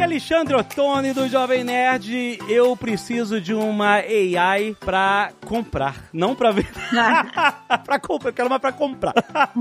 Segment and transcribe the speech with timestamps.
[0.00, 2.38] Aqui é Alexandre Ottoni do Jovem Nerd.
[2.48, 6.70] Eu preciso de uma AI pra comprar, não pra ver.
[7.84, 9.12] pra comprar, eu quero uma pra comprar.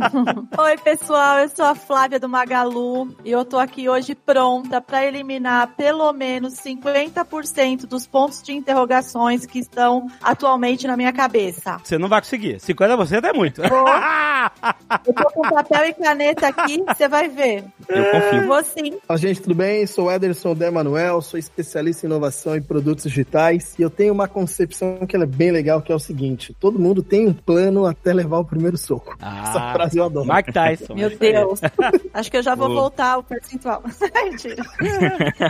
[0.57, 5.05] Oi, pessoal, eu sou a Flávia do Magalu e eu tô aqui hoje pronta para
[5.05, 11.81] eliminar pelo menos 50% dos pontos de interrogações que estão atualmente na minha cabeça.
[11.83, 12.61] Você não vai conseguir.
[12.61, 13.61] 50% é muito.
[13.63, 13.85] Vou.
[15.05, 17.65] Eu tô com papel e caneta aqui, você vai ver.
[17.89, 18.47] Eu confio.
[18.47, 18.97] Vou sim.
[19.05, 19.85] Fala, gente, tudo bem?
[19.85, 24.13] Sou o Ederson De Manuel, sou especialista em inovação em produtos digitais e eu tenho
[24.13, 27.33] uma concepção que ela é bem legal, que é o seguinte: todo mundo tem um
[27.33, 29.15] plano até levar o primeiro soco.
[29.19, 30.31] Essa frase eu adoro.
[30.31, 30.93] Mike Tyson.
[30.93, 31.59] Meu Deus.
[32.13, 32.81] Acho que eu já vou Boa.
[32.81, 33.83] voltar ao percentual.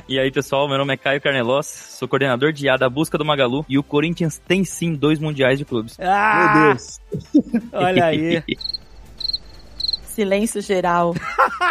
[0.08, 3.26] E aí, pessoal, meu nome é Caio Carnelos, sou coordenador de IA da Busca do
[3.26, 5.98] Magalu e o Corinthians tem sim dois mundiais de clubes.
[5.98, 7.00] Meu Ah, Deus.
[7.74, 8.44] olha aí.
[10.20, 11.14] Silêncio geral.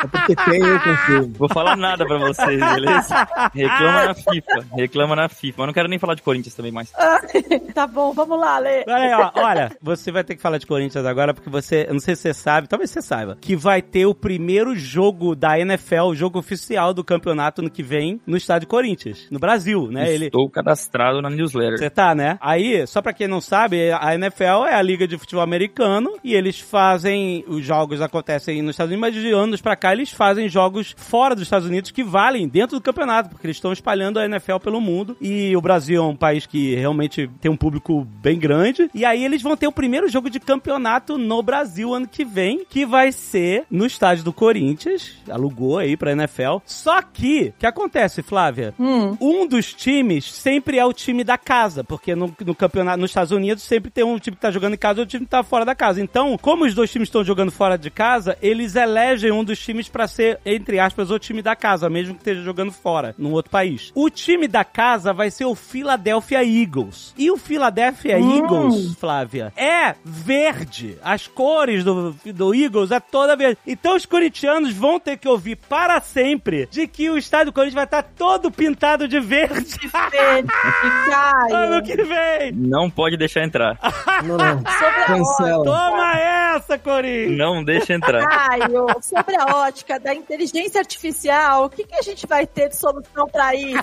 [0.03, 1.33] É porque tem, eu confio.
[1.37, 3.29] Vou falar nada pra vocês, beleza?
[3.53, 5.55] Reclama na FIFA, reclama na FIFA.
[5.59, 6.91] Mas não quero nem falar de Corinthians também mais.
[7.75, 8.85] tá bom, vamos lá, Lê.
[8.89, 11.93] Olha aí, ó, olha, você vai ter que falar de Corinthians agora, porque você, eu
[11.93, 15.59] não sei se você sabe, talvez você saiba, que vai ter o primeiro jogo da
[15.59, 20.11] NFL, o jogo oficial do campeonato no que vem, no estádio Corinthians, no Brasil, né?
[20.11, 21.79] Ele, Estou cadastrado na newsletter.
[21.79, 22.39] Você tá, né?
[22.41, 26.35] Aí, só pra quem não sabe, a NFL é a liga de futebol americano e
[26.35, 30.49] eles fazem, os jogos acontecem nos Estados Unidos, mas de anos pra cá eles fazem
[30.49, 34.25] jogos fora dos Estados Unidos que valem dentro do campeonato, porque eles estão espalhando a
[34.25, 38.39] NFL pelo mundo e o Brasil é um país que realmente tem um público bem
[38.39, 38.91] grande.
[38.95, 42.65] E aí eles vão ter o primeiro jogo de campeonato no Brasil ano que vem,
[42.69, 46.59] que vai ser no estádio do Corinthians, alugou aí pra NFL.
[46.65, 48.75] Só que, o que acontece, Flávia?
[48.79, 49.17] Hum.
[49.21, 53.33] um dos times sempre é o time da casa, porque no, no campeonato nos Estados
[53.33, 55.43] Unidos sempre tem um time que tá jogando em casa e outro time que tá
[55.43, 56.01] fora da casa.
[56.01, 59.89] Então, como os dois times estão jogando fora de casa, eles elegem um dos times
[59.89, 63.51] pra ser, entre aspas, o time da casa, mesmo que esteja jogando fora, num outro
[63.51, 63.93] país.
[63.95, 67.15] O time da casa vai ser o Philadelphia Eagles.
[67.17, 68.39] E o Philadelphia Hum.
[68.39, 70.97] Eagles, Flávia, é verde.
[71.03, 73.59] As cores do, do Eagles é toda verde.
[73.67, 77.75] Então os corintianos vão ter que ouvir para sempre de que o estádio do Corinthians
[77.75, 79.79] vai estar todo pintado de verde.
[80.11, 80.49] Verde,
[81.53, 81.83] Ano Caio.
[81.83, 82.53] que vem!
[82.53, 83.79] Não pode deixar entrar.
[84.25, 84.59] Não, não.
[84.79, 85.65] Sobre a Cancela.
[85.65, 87.39] Toma essa, Corinthians!
[87.39, 88.08] Não deixa entrar.
[88.13, 92.77] Caio, sobre a ótica da inteligência artificial, o que, que a gente vai ter de
[92.77, 93.79] solução pra isso?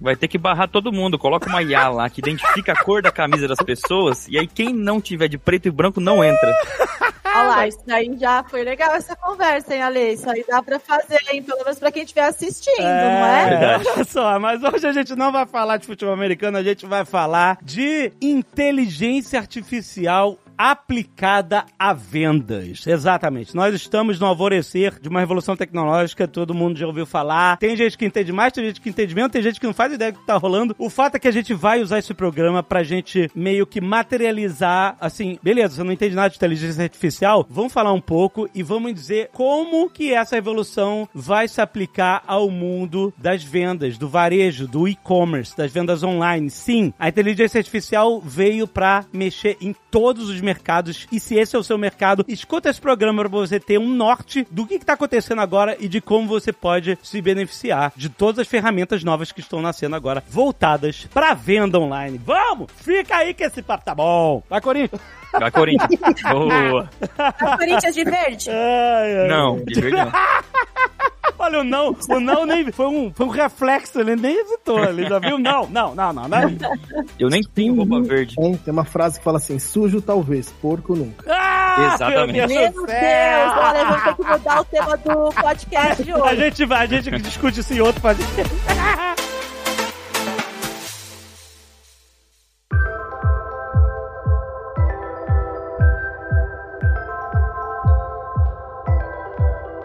[0.00, 1.18] Vai ter que barrar todo mundo.
[1.18, 4.72] Coloca uma IA lá que identifica a cor da camisa das pessoas e aí quem
[4.72, 6.52] não tiver de preto e branco não entra.
[7.34, 10.12] Olha lá, isso daí já foi legal essa conversa, hein, Ale?
[10.12, 11.42] Isso aí dá pra fazer, hein?
[11.42, 13.48] Pelo menos pra quem estiver assistindo, não é?
[13.48, 13.88] Verdade.
[13.88, 17.04] olha só, mas hoje a gente não vai falar de futebol americano, a gente vai
[17.04, 22.86] falar de inteligência artificial aplicada a vendas.
[22.86, 23.54] Exatamente.
[23.54, 27.56] Nós estamos no alvorecer de uma revolução tecnológica, todo mundo já ouviu falar.
[27.58, 29.92] Tem gente que entende mais, tem gente que entende menos, tem gente que não faz
[29.92, 30.74] ideia do que tá rolando.
[30.78, 34.96] O fato é que a gente vai usar esse programa pra gente meio que materializar,
[35.00, 38.94] assim, beleza, você não entende nada de inteligência artificial, vamos falar um pouco e vamos
[38.94, 44.88] dizer como que essa revolução vai se aplicar ao mundo das vendas, do varejo, do
[44.88, 46.50] e-commerce, das vendas online.
[46.50, 51.58] Sim, a inteligência artificial veio pra mexer em todos os mercados e se esse é
[51.58, 55.40] o seu mercado, escuta esse programa para você ter um norte do que está acontecendo
[55.40, 59.60] agora e de como você pode se beneficiar de todas as ferramentas novas que estão
[59.60, 62.20] nascendo agora, voltadas para venda online.
[62.24, 62.70] Vamos!
[62.76, 64.42] Fica aí que esse papo tá bom.
[64.48, 65.23] Vai, Corinthians!
[65.38, 66.00] Vai, Corinthians.
[66.30, 66.90] Boa.
[67.18, 68.50] A Corinthians de verde?
[68.50, 69.28] Ai, ai.
[69.28, 70.12] Não, de verdade não.
[71.36, 75.06] Olha, o não, o não nem foi um, foi um reflexo, ele nem hesitou, ele
[75.06, 75.36] já viu?
[75.36, 76.38] Não, não, não, não, não.
[76.38, 76.46] é.
[77.18, 78.36] Eu nem tenho roupa verde.
[78.36, 81.24] Tem, tem uma frase que fala assim: sujo talvez, porco nunca.
[81.28, 82.32] Ah, Exatamente.
[82.38, 83.48] meu Meu Deus do Deus, céu.
[83.58, 86.36] olha, vamos ter que mudar o tema do podcast de A hoje.
[86.36, 88.54] gente vai, a gente discute isso em outro podcast.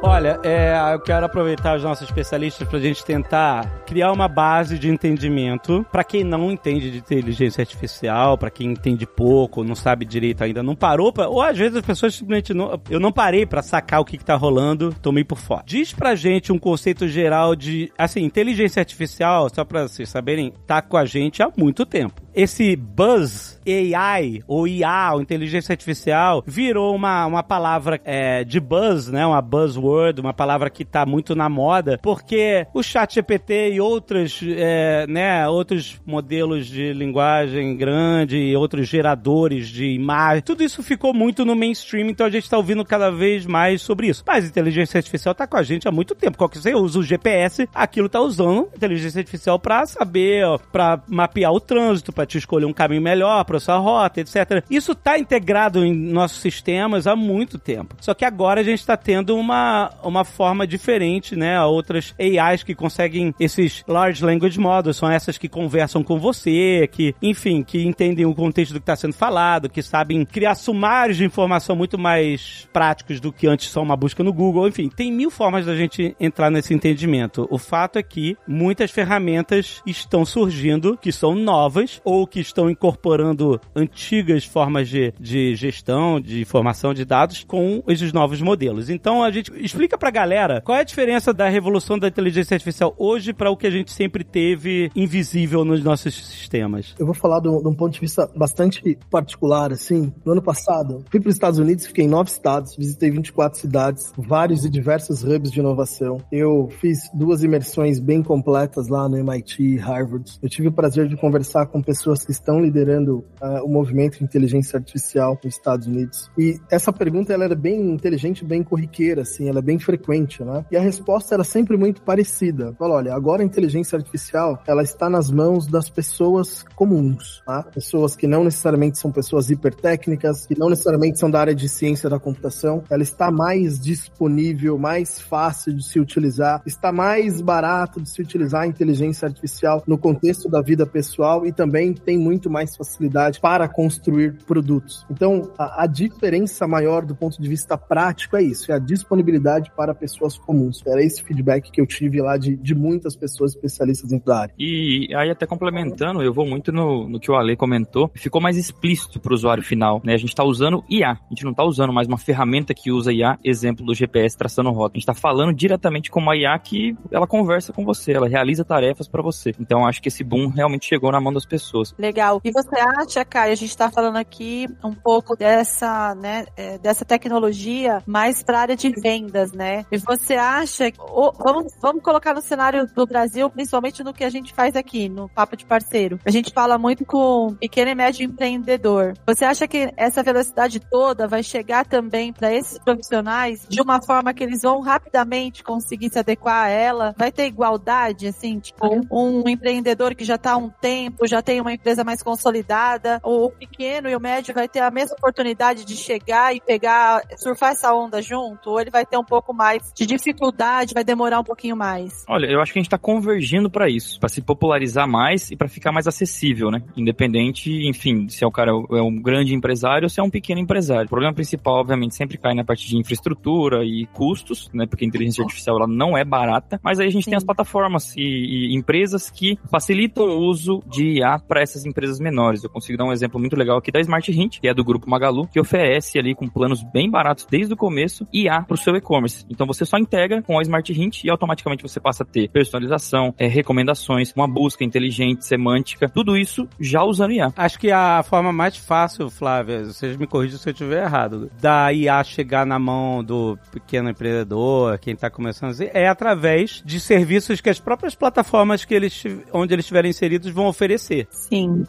[0.02, 4.80] Olha, é, eu quero aproveitar os nossos especialistas para a gente tentar criar uma base
[4.80, 10.06] de entendimento para quem não entende de inteligência artificial, para quem entende pouco, não sabe
[10.06, 12.80] direito ainda, não parou, pra, ou às vezes as pessoas simplesmente não.
[12.90, 15.64] Eu não parei para sacar o que, que tá rolando, tomei por fora.
[15.66, 17.92] Diz pra gente um conceito geral de.
[17.98, 22.22] Assim, inteligência artificial, só pra vocês saberem, tá com a gente há muito tempo.
[22.34, 29.08] Esse buzz AI, ou IA, ou inteligência artificial, virou uma, uma palavra é, de buzz,
[29.08, 29.26] né?
[29.26, 34.42] Uma buzzword, uma palavra que tá muito na moda, porque o chat GPT e outros,
[34.44, 41.14] é, né, outros modelos de linguagem grande e outros geradores de imagem, tudo isso ficou
[41.14, 44.24] muito no mainstream, então a gente tá ouvindo cada vez mais sobre isso.
[44.26, 46.38] Mas inteligência artificial tá com a gente há muito tempo.
[46.38, 51.52] Qual que você usa o GPS, aquilo tá usando inteligência artificial para saber, para mapear
[51.52, 54.62] o trânsito, para te escolher um caminho melhor, para sua rota, etc.
[54.70, 57.96] Isso tá integrado em nossos sistemas há muito tempo.
[58.02, 61.64] Só que agora a gente está tendo uma, uma forma diferente, né?
[61.64, 67.16] Outras AIs que conseguem esses large language models, são essas que conversam com você, que,
[67.22, 71.24] enfim, que entendem o contexto do que está sendo falado, que sabem criar sumários de
[71.24, 74.68] informação muito mais práticos do que antes só uma busca no Google.
[74.68, 77.48] Enfim, tem mil formas da gente entrar nesse entendimento.
[77.50, 83.60] O fato é que muitas ferramentas estão surgindo que são novas ou que estão incorporando
[83.76, 88.90] antigas formas de, de gestão, de informação de dados com esses novos modelos.
[88.90, 92.96] Então a gente explica pra galera qual é a diferença da revolução da inteligência artificial
[92.98, 96.96] hoje para o que a gente sempre teve invisível nos nossos sistemas.
[96.98, 100.12] Eu vou falar de um ponto de vista bastante particular, assim.
[100.26, 104.12] No ano passado, fui para os Estados Unidos, fiquei em nove estados, visitei 24 cidades,
[104.18, 106.18] vários e diversos hubs de inovação.
[106.32, 110.40] Eu fiz duas imersões bem completas lá no MIT, Harvard.
[110.42, 114.24] Eu tive o prazer de conversar com pessoas que estão liderando uh, o movimento de
[114.24, 116.32] inteligência artificial nos Estados Unidos.
[116.38, 120.66] E essa pergunta ela era bem inteligente, bem corriqueira, assim, ela é bem frequente, né?
[120.72, 122.74] E a resposta era sempre muito parecida.
[122.78, 127.64] Fala, olha, agora a inteligência artificial ela está nas mãos das pessoas comuns, tá?
[127.64, 132.10] Pessoas que não necessariamente são pessoas hipertécnicas, que não necessariamente são da área de ciência
[132.10, 132.84] da computação.
[132.90, 138.62] Ela está mais disponível, mais fácil de se utilizar, está mais barato de se utilizar
[138.62, 143.68] a inteligência artificial no contexto da vida pessoal e também tem muito mais facilidade para
[143.68, 145.06] construir produtos.
[145.10, 149.72] Então, a, a diferença maior do ponto de vista prático é isso, é a disponibilidade
[149.76, 150.82] para pessoas comuns.
[150.86, 154.54] Era esse feedback que eu tive lá de, de muitas pessoas especialistas dentro da área.
[154.58, 158.58] E aí, até complementando, eu vou muito no, no que o Ale comentou, ficou mais
[158.58, 160.02] explícito para o usuário final.
[160.04, 160.14] Né?
[160.14, 163.14] A gente está usando IA, a gente não está usando mais uma ferramenta que usa
[163.14, 164.94] IA, exemplo do GPS traçando rota.
[164.94, 168.64] A gente está falando diretamente com uma IA que ela conversa com você, ela realiza
[168.64, 169.54] tarefas para você.
[169.60, 171.79] Então, acho que esse boom realmente chegou na mão das pessoas.
[171.98, 172.42] Legal.
[172.44, 177.06] E você acha, Kai, a gente está falando aqui um pouco dessa, né, é, dessa
[177.06, 179.86] tecnologia mais para área de vendas, né?
[179.92, 184.30] E você acha, ou, vamos, vamos colocar no cenário do Brasil, principalmente no que a
[184.30, 186.20] gente faz aqui, no Papo de Parceiro.
[186.26, 189.14] A gente fala muito com pequeno e médio empreendedor.
[189.26, 194.34] Você acha que essa velocidade toda vai chegar também para esses profissionais de uma forma
[194.34, 197.16] que eles vão rapidamente conseguir se adequar a ela?
[197.18, 201.62] Vai ter igualdade, assim, tipo, um empreendedor que já está há um tempo, já tem
[201.62, 205.96] uma empresa mais consolidada, o pequeno e o médio vai ter a mesma oportunidade de
[205.96, 210.06] chegar e pegar, surfar essa onda junto, ou ele vai ter um pouco mais de
[210.06, 212.26] dificuldade, vai demorar um pouquinho mais?
[212.28, 215.56] Olha, eu acho que a gente está convergindo para isso, para se popularizar mais e
[215.56, 216.82] para ficar mais acessível, né?
[216.96, 220.60] Independente, enfim, se é o cara é um grande empresário ou se é um pequeno
[220.60, 221.06] empresário.
[221.06, 224.86] O problema principal, obviamente, sempre cai na parte de infraestrutura e custos, né?
[224.86, 227.32] Porque a inteligência artificial ela não é barata, mas aí a gente Sim.
[227.32, 232.20] tem as plataformas e, e, empresas que facilitam o uso de IA para essas empresas
[232.20, 232.64] menores.
[232.64, 235.10] Eu consigo dar um exemplo muito legal aqui da Smart Hint, que é do grupo
[235.10, 238.96] Magalu, que oferece ali com planos bem baratos desde o começo IA para o seu
[238.96, 239.46] e-commerce.
[239.50, 243.34] Então você só integra com a Smart Hint e automaticamente você passa a ter personalização,
[243.38, 247.54] é, recomendações, uma busca inteligente, semântica, tudo isso já usando IA.
[247.56, 251.92] Acho que a forma mais fácil, Flávia, vocês me corrijam se eu estiver errado, da
[251.94, 257.70] IA chegar na mão do pequeno empreendedor, quem está começando é através de serviços que
[257.70, 259.24] as próprias plataformas que eles,
[259.54, 261.28] onde eles estiverem inseridos vão oferecer.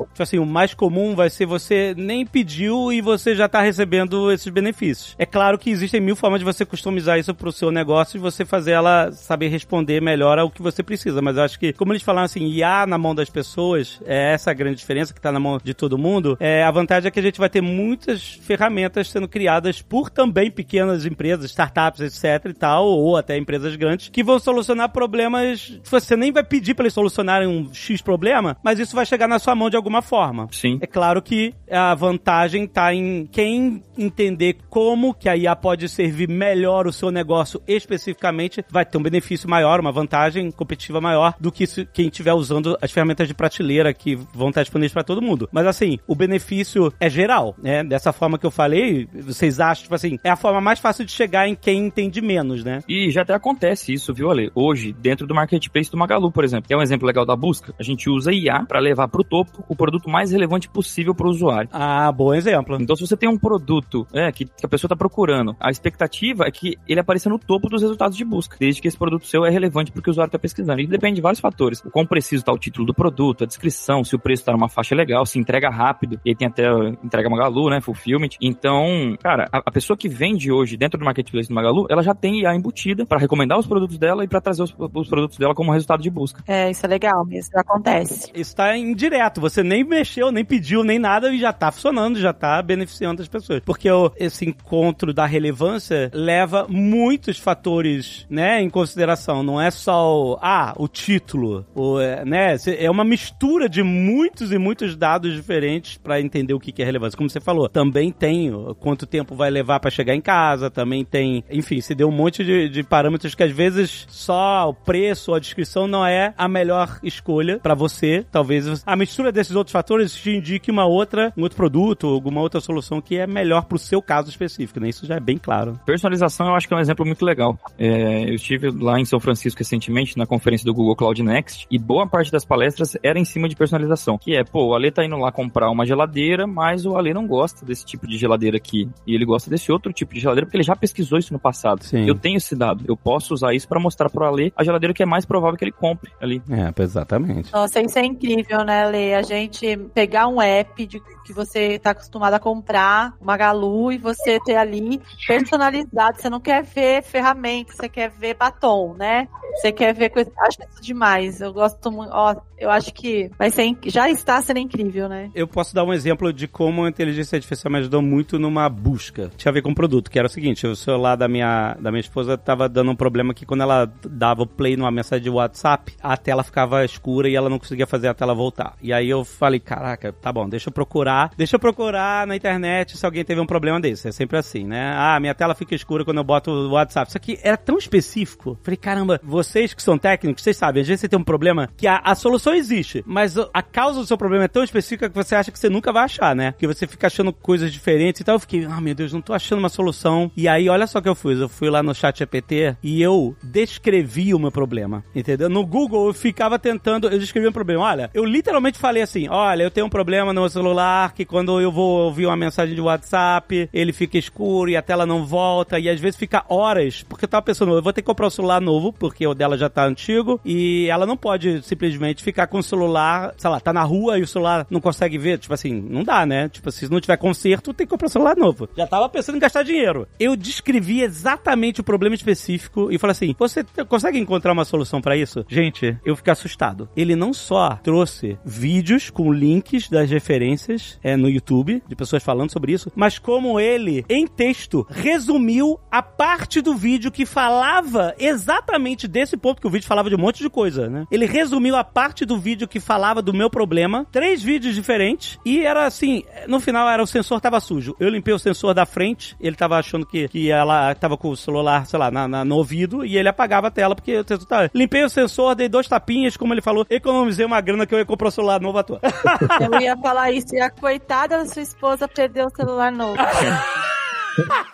[0.06, 4.30] Tipo assim, o mais comum vai ser você nem pediu e você já está recebendo
[4.32, 5.14] esses benefícios.
[5.18, 8.20] É claro que existem mil formas de você customizar isso para o seu negócio e
[8.20, 11.20] você fazer ela saber responder melhor ao que você precisa.
[11.20, 14.50] Mas eu acho que, como eles falaram assim, IA na mão das pessoas, é essa
[14.50, 16.36] a grande diferença que está na mão de todo mundo.
[16.40, 20.50] É, a vantagem é que a gente vai ter muitas ferramentas sendo criadas por também
[20.50, 25.80] pequenas empresas, startups, etc e tal, ou até empresas grandes, que vão solucionar problemas.
[25.84, 29.38] Você nem vai pedir para eles solucionarem um X problema, mas isso vai chegar na
[29.38, 30.48] sua mão de alguma forma.
[30.50, 30.78] Sim.
[30.80, 36.28] É claro que a vantagem está em quem entender como que a IA pode servir
[36.28, 41.52] melhor o seu negócio especificamente, vai ter um benefício maior, uma vantagem competitiva maior do
[41.52, 45.48] que quem estiver usando as ferramentas de prateleira que vão estar disponíveis para todo mundo.
[45.52, 47.84] Mas assim, o benefício é geral, né?
[47.84, 51.12] Dessa forma que eu falei, vocês acham, tipo assim, é a forma mais fácil de
[51.12, 52.80] chegar em quem entende menos, né?
[52.88, 54.50] E já até acontece isso, viu, Ale?
[54.54, 57.74] Hoje, dentro do marketplace do Magalu, por exemplo, que é um exemplo legal da busca,
[57.78, 61.26] a gente usa IA para levar para o topo o produto mais relevante possível para
[61.26, 61.70] o usuário.
[61.72, 62.76] Ah, bom exemplo.
[62.80, 66.44] Então, se você tem um produto é, que, que a pessoa está procurando, a expectativa
[66.44, 69.46] é que ele apareça no topo dos resultados de busca, desde que esse produto seu
[69.46, 70.80] é relevante para o que o usuário está pesquisando.
[70.80, 71.80] E depende de vários fatores.
[71.84, 74.68] O quão preciso está o título do produto, a descrição, se o preço está numa
[74.68, 76.68] faixa legal, se entrega rápido, e aí tem até
[77.02, 78.30] entrega Magalu, né, fulfillment.
[78.40, 82.14] Então, cara, a, a pessoa que vende hoje dentro do marketplace do Magalu, ela já
[82.14, 85.54] tem a embutida para recomendar os produtos dela e para trazer os, os, produtos dela
[85.54, 86.42] como resultado de busca.
[86.46, 88.30] É, isso é legal mesmo, acontece.
[88.34, 92.30] Isso está indireto, você nem mexeu, nem pediu, nem nada e já está funcionando, já
[92.30, 93.60] está beneficiando as pessoas.
[93.64, 99.42] Porque esse encontro da relevância leva muitos fatores, né, em consideração.
[99.42, 104.52] Não é só o, ah, o título, o, é, né, é uma mistura de muitos
[104.52, 107.16] e muitos dados diferentes para entender o que é relevância.
[107.16, 111.44] Como você falou, também tem quanto tempo vai levar para chegar em casa, também tem,
[111.50, 115.36] enfim, se deu um monte de, de parâmetros que às vezes só o preço ou
[115.36, 118.24] a descrição não é a melhor escolha para você.
[118.30, 122.60] Talvez a mistura desses outros fatores te indique uma outra, um outro produto, alguma outra
[122.60, 124.88] solução que é melhor pro seu caso específico, né?
[124.88, 125.78] Isso já é bem claro.
[125.84, 127.58] Personalização eu acho que é um exemplo muito legal.
[127.78, 131.78] É, eu estive lá em São Francisco recentemente na conferência do Google Cloud Next e
[131.78, 134.18] boa parte das palestras era em cima de personalização.
[134.18, 137.26] Que é, pô, o Ale tá indo lá comprar uma geladeira, mas o Ale não
[137.26, 138.88] gosta desse tipo de geladeira aqui.
[139.06, 141.84] E ele gosta desse outro tipo de geladeira porque ele já pesquisou isso no passado.
[141.84, 142.06] Sim.
[142.06, 142.84] Eu tenho esse dado.
[142.86, 145.64] Eu posso usar isso para mostrar pro Ale a geladeira que é mais provável que
[145.64, 146.42] ele compre ali.
[146.50, 147.52] É, exatamente.
[147.52, 148.99] Nossa, isso é incrível, né, Ale?
[149.14, 153.98] A gente pegar um app de que você está acostumado a comprar, uma Galu, e
[153.98, 156.20] você ter ali personalizado.
[156.20, 159.28] Você não quer ver ferramenta, você quer ver batom, né?
[159.54, 160.30] Você quer ver coisa.
[160.38, 161.40] Acho isso demais.
[161.40, 162.12] Eu gosto muito.
[162.12, 163.76] Ó, eu acho que vai ser.
[163.86, 165.30] Já está sendo incrível, né?
[165.34, 169.30] Eu posso dar um exemplo de como a inteligência artificial me ajudou muito numa busca.
[169.36, 171.90] Tinha a ver com o produto, que era o seguinte: o celular da minha, da
[171.90, 175.30] minha esposa tava dando um problema que quando ela dava o play numa mensagem de
[175.30, 178.76] WhatsApp, a tela ficava escura e ela não conseguia fazer a tela voltar.
[178.82, 181.30] E aí eu falei: caraca, tá bom, deixa eu procurar.
[181.36, 184.08] Deixa eu procurar na internet se alguém teve um problema desse.
[184.08, 184.94] É sempre assim, né?
[184.96, 187.08] Ah, minha tela fica escura quando eu boto o WhatsApp.
[187.08, 188.58] Isso aqui era tão específico.
[188.62, 191.86] Falei: caramba, vocês que são técnicos, vocês sabem, às vezes você tem um problema que
[191.86, 195.34] a, a solução existe, mas a causa do seu problema é tão específica que você
[195.34, 196.54] acha que você nunca vai achar, né?
[196.58, 198.36] Que você fica achando coisas diferentes e tal.
[198.36, 200.30] Eu fiquei, ah, meu Deus, não tô achando uma solução.
[200.36, 201.38] E aí, olha só o que eu fiz.
[201.38, 205.48] Eu fui lá no chat GPT e eu descrevi o meu problema, entendeu?
[205.48, 207.84] No Google eu ficava tentando, eu descrevi um problema.
[207.84, 211.60] Olha, eu literalmente falei assim, olha, eu tenho um problema no meu celular que quando
[211.60, 215.78] eu vou ouvir uma mensagem de WhatsApp, ele fica escuro e a tela não volta
[215.78, 218.30] e às vezes fica horas, porque eu tava pensando, eu vou ter que comprar um
[218.30, 222.58] celular novo, porque o dela já tá antigo e ela não pode simplesmente ficar com
[222.58, 225.38] o celular, sei lá, tá na rua e o celular não consegue ver.
[225.38, 226.48] Tipo assim, não dá, né?
[226.48, 228.68] Tipo, se não tiver conserto, tem que comprar um celular novo.
[228.76, 230.08] Já tava pensando em gastar dinheiro.
[230.18, 235.16] Eu descrevi exatamente o problema específico e falei assim: você consegue encontrar uma solução para
[235.16, 235.44] isso?
[235.48, 236.88] Gente, eu fiquei assustado.
[236.96, 238.38] Ele não só trouxe
[238.70, 243.58] vídeos com links das referências é, no YouTube, de pessoas falando sobre isso, mas como
[243.58, 249.70] ele, em texto, resumiu a parte do vídeo que falava exatamente desse ponto que o
[249.70, 251.04] vídeo falava de um monte de coisa, né?
[251.10, 255.64] Ele resumiu a parte do vídeo que falava do meu problema, três vídeos diferentes, e
[255.64, 257.96] era assim, no final era o sensor tava sujo.
[257.98, 261.36] Eu limpei o sensor da frente, ele tava achando que, que ela tava com o
[261.36, 264.46] celular, sei lá, na, na, no ouvido, e ele apagava a tela, porque o sensor
[264.46, 264.70] tava...
[264.72, 268.04] Limpei o sensor, dei dois tapinhas, como ele falou, economizei uma grana que eu ia
[268.04, 269.00] comprar o celular novo à toa.
[269.60, 273.16] Eu ia falar isso, e a coitada da sua esposa perdeu o celular novo.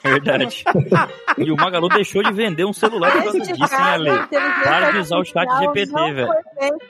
[0.03, 0.65] Verdade.
[1.39, 4.11] e o Magalu deixou de vender um celular por causa disso, hein, Ale?
[4.63, 6.29] Para de usar o chat GPT, velho.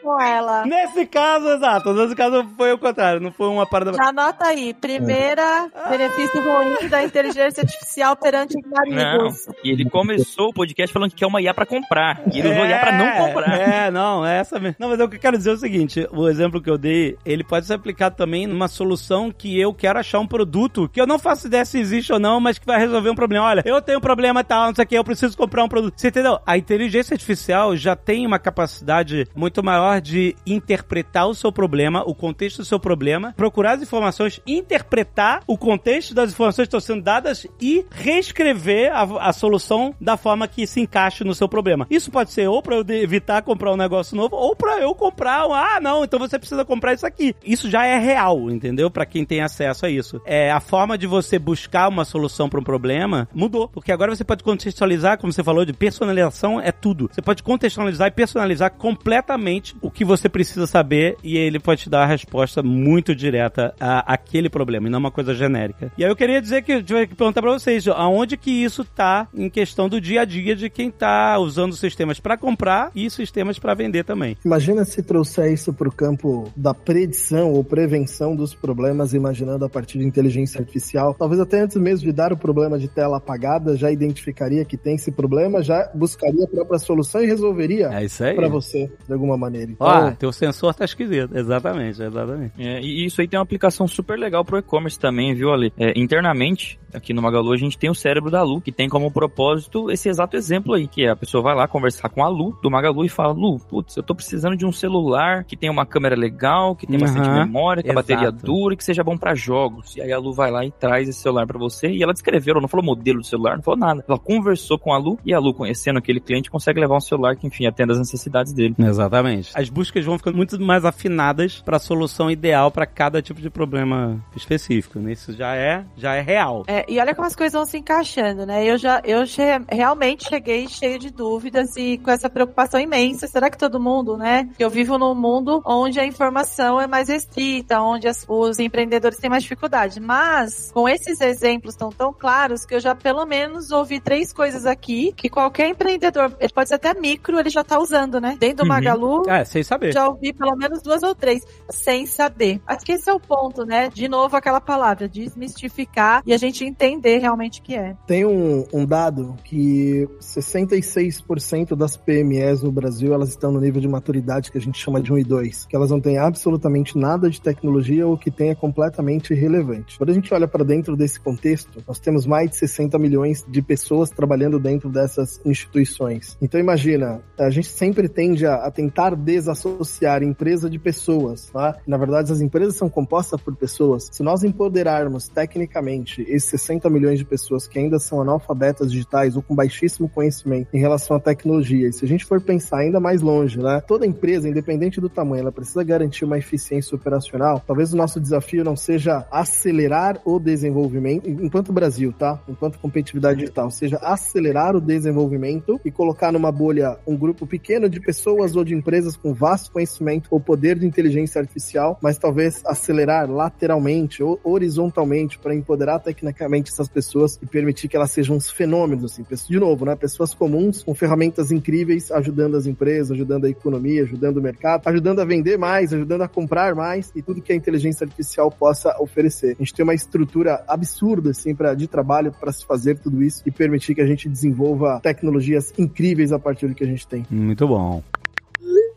[0.02, 0.64] Com ela.
[0.66, 1.92] Nesse caso, exato.
[1.92, 3.92] Nesse caso foi o contrário, não foi uma parada.
[3.92, 4.74] Já anota aí.
[4.74, 9.46] Primeira benefício ruim da inteligência artificial perante amigos.
[9.46, 9.54] Não.
[9.64, 12.22] E ele começou o podcast falando que quer uma IA pra comprar.
[12.32, 13.60] E ele é, usou IA pra não comprar.
[13.60, 14.76] É, não, é essa mesmo.
[14.78, 17.16] Não, mas o que eu quero dizer é o seguinte: o exemplo que eu dei,
[17.24, 21.06] ele pode ser aplicado também numa solução que eu quero achar um produto que eu
[21.06, 23.46] não faço ideia se existe ou não, mas que vai resolver um problema.
[23.46, 25.94] Olha, eu tenho um problema tal, não sei o que, eu preciso comprar um produto.
[25.96, 26.38] Você entendeu?
[26.46, 32.14] A inteligência artificial já tem uma capacidade muito maior de interpretar o seu problema, o
[32.14, 37.02] contexto do seu problema, procurar as informações, interpretar o contexto das informações que estão sendo
[37.02, 41.86] dadas e reescrever a, a solução da forma que se encaixe no seu problema.
[41.90, 45.46] Isso pode ser ou para eu evitar comprar um negócio novo, ou para eu comprar
[45.46, 47.34] um, ah, não, então você precisa comprar isso aqui.
[47.44, 48.90] Isso já é real, entendeu?
[48.90, 50.20] Para quem tem acesso a isso.
[50.24, 53.68] É a forma de você buscar uma solução solução para um problema, mudou.
[53.68, 57.10] Porque agora você pode contextualizar, como você falou, de personalização é tudo.
[57.12, 61.90] Você pode contextualizar e personalizar completamente o que você precisa saber e ele pode te
[61.90, 65.92] dar a resposta muito direta a aquele problema e não uma coisa genérica.
[65.98, 69.28] E aí eu queria dizer que tive que perguntar para vocês, aonde que isso tá
[69.34, 73.58] em questão do dia a dia de quem tá usando sistemas para comprar e sistemas
[73.58, 74.36] para vender também.
[74.44, 79.68] Imagina se trouxer isso para o campo da predição ou prevenção dos problemas, imaginando a
[79.68, 81.14] partir de inteligência artificial.
[81.14, 84.94] Talvez até antes mesmo de dar o problema de tela apagada, já identificaria que tem
[84.94, 89.72] esse problema, já buscaria a própria solução e resolveria é para você, de alguma maneira.
[89.72, 91.36] Então, Ó, teu sensor tá esquisito.
[91.36, 92.52] Exatamente, exatamente.
[92.58, 95.72] É, e isso aí tem uma aplicação super legal pro e-commerce também, viu, Ali?
[95.78, 99.10] É, internamente, aqui no Magalu, a gente tem o cérebro da Lu, que tem como
[99.10, 102.58] propósito esse exato exemplo aí, que é a pessoa vai lá conversar com a Lu,
[102.62, 105.86] do Magalu, e fala, Lu, putz, eu tô precisando de um celular que tenha uma
[105.86, 109.16] câmera legal, que tenha uhum, bastante memória, que a bateria dura e que seja bom
[109.16, 109.96] para jogos.
[109.96, 112.52] E aí a Lu vai lá e traz esse celular para você, e ela descreveu,
[112.52, 114.04] ela não falou modelo do celular, não falou nada.
[114.06, 117.36] Ela conversou com a Lu, e a Lu, conhecendo aquele cliente, consegue levar um celular
[117.36, 118.74] que, enfim, atenda as necessidades dele.
[118.78, 119.52] Exatamente.
[119.54, 123.48] As buscas vão ficando muito mais afinadas para a solução ideal para cada tipo de
[123.48, 124.98] problema específico.
[124.98, 125.12] Né?
[125.12, 126.64] Isso já é, já é real.
[126.66, 128.64] É, e olha como as coisas vão se encaixando, né?
[128.64, 133.26] Eu já, eu che realmente cheguei cheio de dúvidas e com essa preocupação imensa.
[133.26, 134.48] Será que todo mundo, né?
[134.58, 139.30] Eu vivo num mundo onde a informação é mais restrita, onde as, os empreendedores têm
[139.30, 140.00] mais dificuldade.
[140.00, 144.66] Mas, com esses exemplos tão, tão claros, que eu já pelo menos ouvi três coisas
[144.66, 148.36] aqui que qualquer empreendedor, ele pode ser até micro, ele já tá usando, né?
[148.38, 148.68] Dentro do uhum.
[148.68, 149.28] Magalu.
[149.28, 149.92] É, sem saber.
[149.92, 152.60] Já ouvi pelo menos duas ou três, sem saber.
[152.66, 153.88] Acho que esse é o ponto, né?
[153.88, 157.96] De novo, aquela palavra, desmistificar e a gente entender realmente o que é.
[158.06, 163.88] Tem um, um dado que 66% das PMEs no Brasil, elas estão no nível de
[163.88, 167.28] maturidade que a gente chama de 1 e 2, que elas não têm absolutamente nada
[167.28, 169.98] de tecnologia ou que tenha completamente irrelevante.
[169.98, 173.60] Quando a gente olha para dentro desse contexto, nós temos mais de 60 milhões de
[173.60, 176.38] pessoas trabalhando dentro dessas instituições.
[176.40, 181.76] Então imagina, a gente sempre tende a, a tentar desassociar empresa de pessoas, tá?
[181.84, 184.08] Na verdade, as empresas são compostas por pessoas.
[184.12, 189.42] Se nós empoderarmos tecnicamente esses 60 milhões de pessoas que ainda são analfabetas digitais ou
[189.42, 193.20] com baixíssimo conhecimento em relação à tecnologia, e se a gente for pensar ainda mais
[193.20, 193.82] longe, né?
[193.84, 197.60] Toda empresa, independente do tamanho, ela precisa garantir uma eficiência operacional.
[197.66, 202.40] Talvez o nosso desafio não seja acelerar o desenvolvimento, enquanto Brasil, tá?
[202.48, 208.00] Enquanto competitividade digital, seja acelerar o desenvolvimento e colocar numa bolha um grupo pequeno de
[208.00, 213.30] pessoas ou de empresas com vasto conhecimento ou poder de inteligência artificial, mas talvez acelerar
[213.30, 219.04] lateralmente ou horizontalmente para empoderar tecnicamente essas pessoas e permitir que elas sejam uns fenômenos,
[219.04, 219.94] assim, de novo, né?
[219.96, 225.20] Pessoas comuns com ferramentas incríveis, ajudando as empresas, ajudando a economia, ajudando o mercado, ajudando
[225.20, 229.56] a vender mais, ajudando a comprar mais e tudo que a inteligência artificial possa oferecer.
[229.58, 233.42] A gente tem uma estrutura absurda, assim, pra, de trabalho para se fazer tudo isso
[233.46, 237.26] e permitir que a gente desenvolva tecnologias incríveis a partir do que a gente tem.
[237.30, 238.02] Muito bom.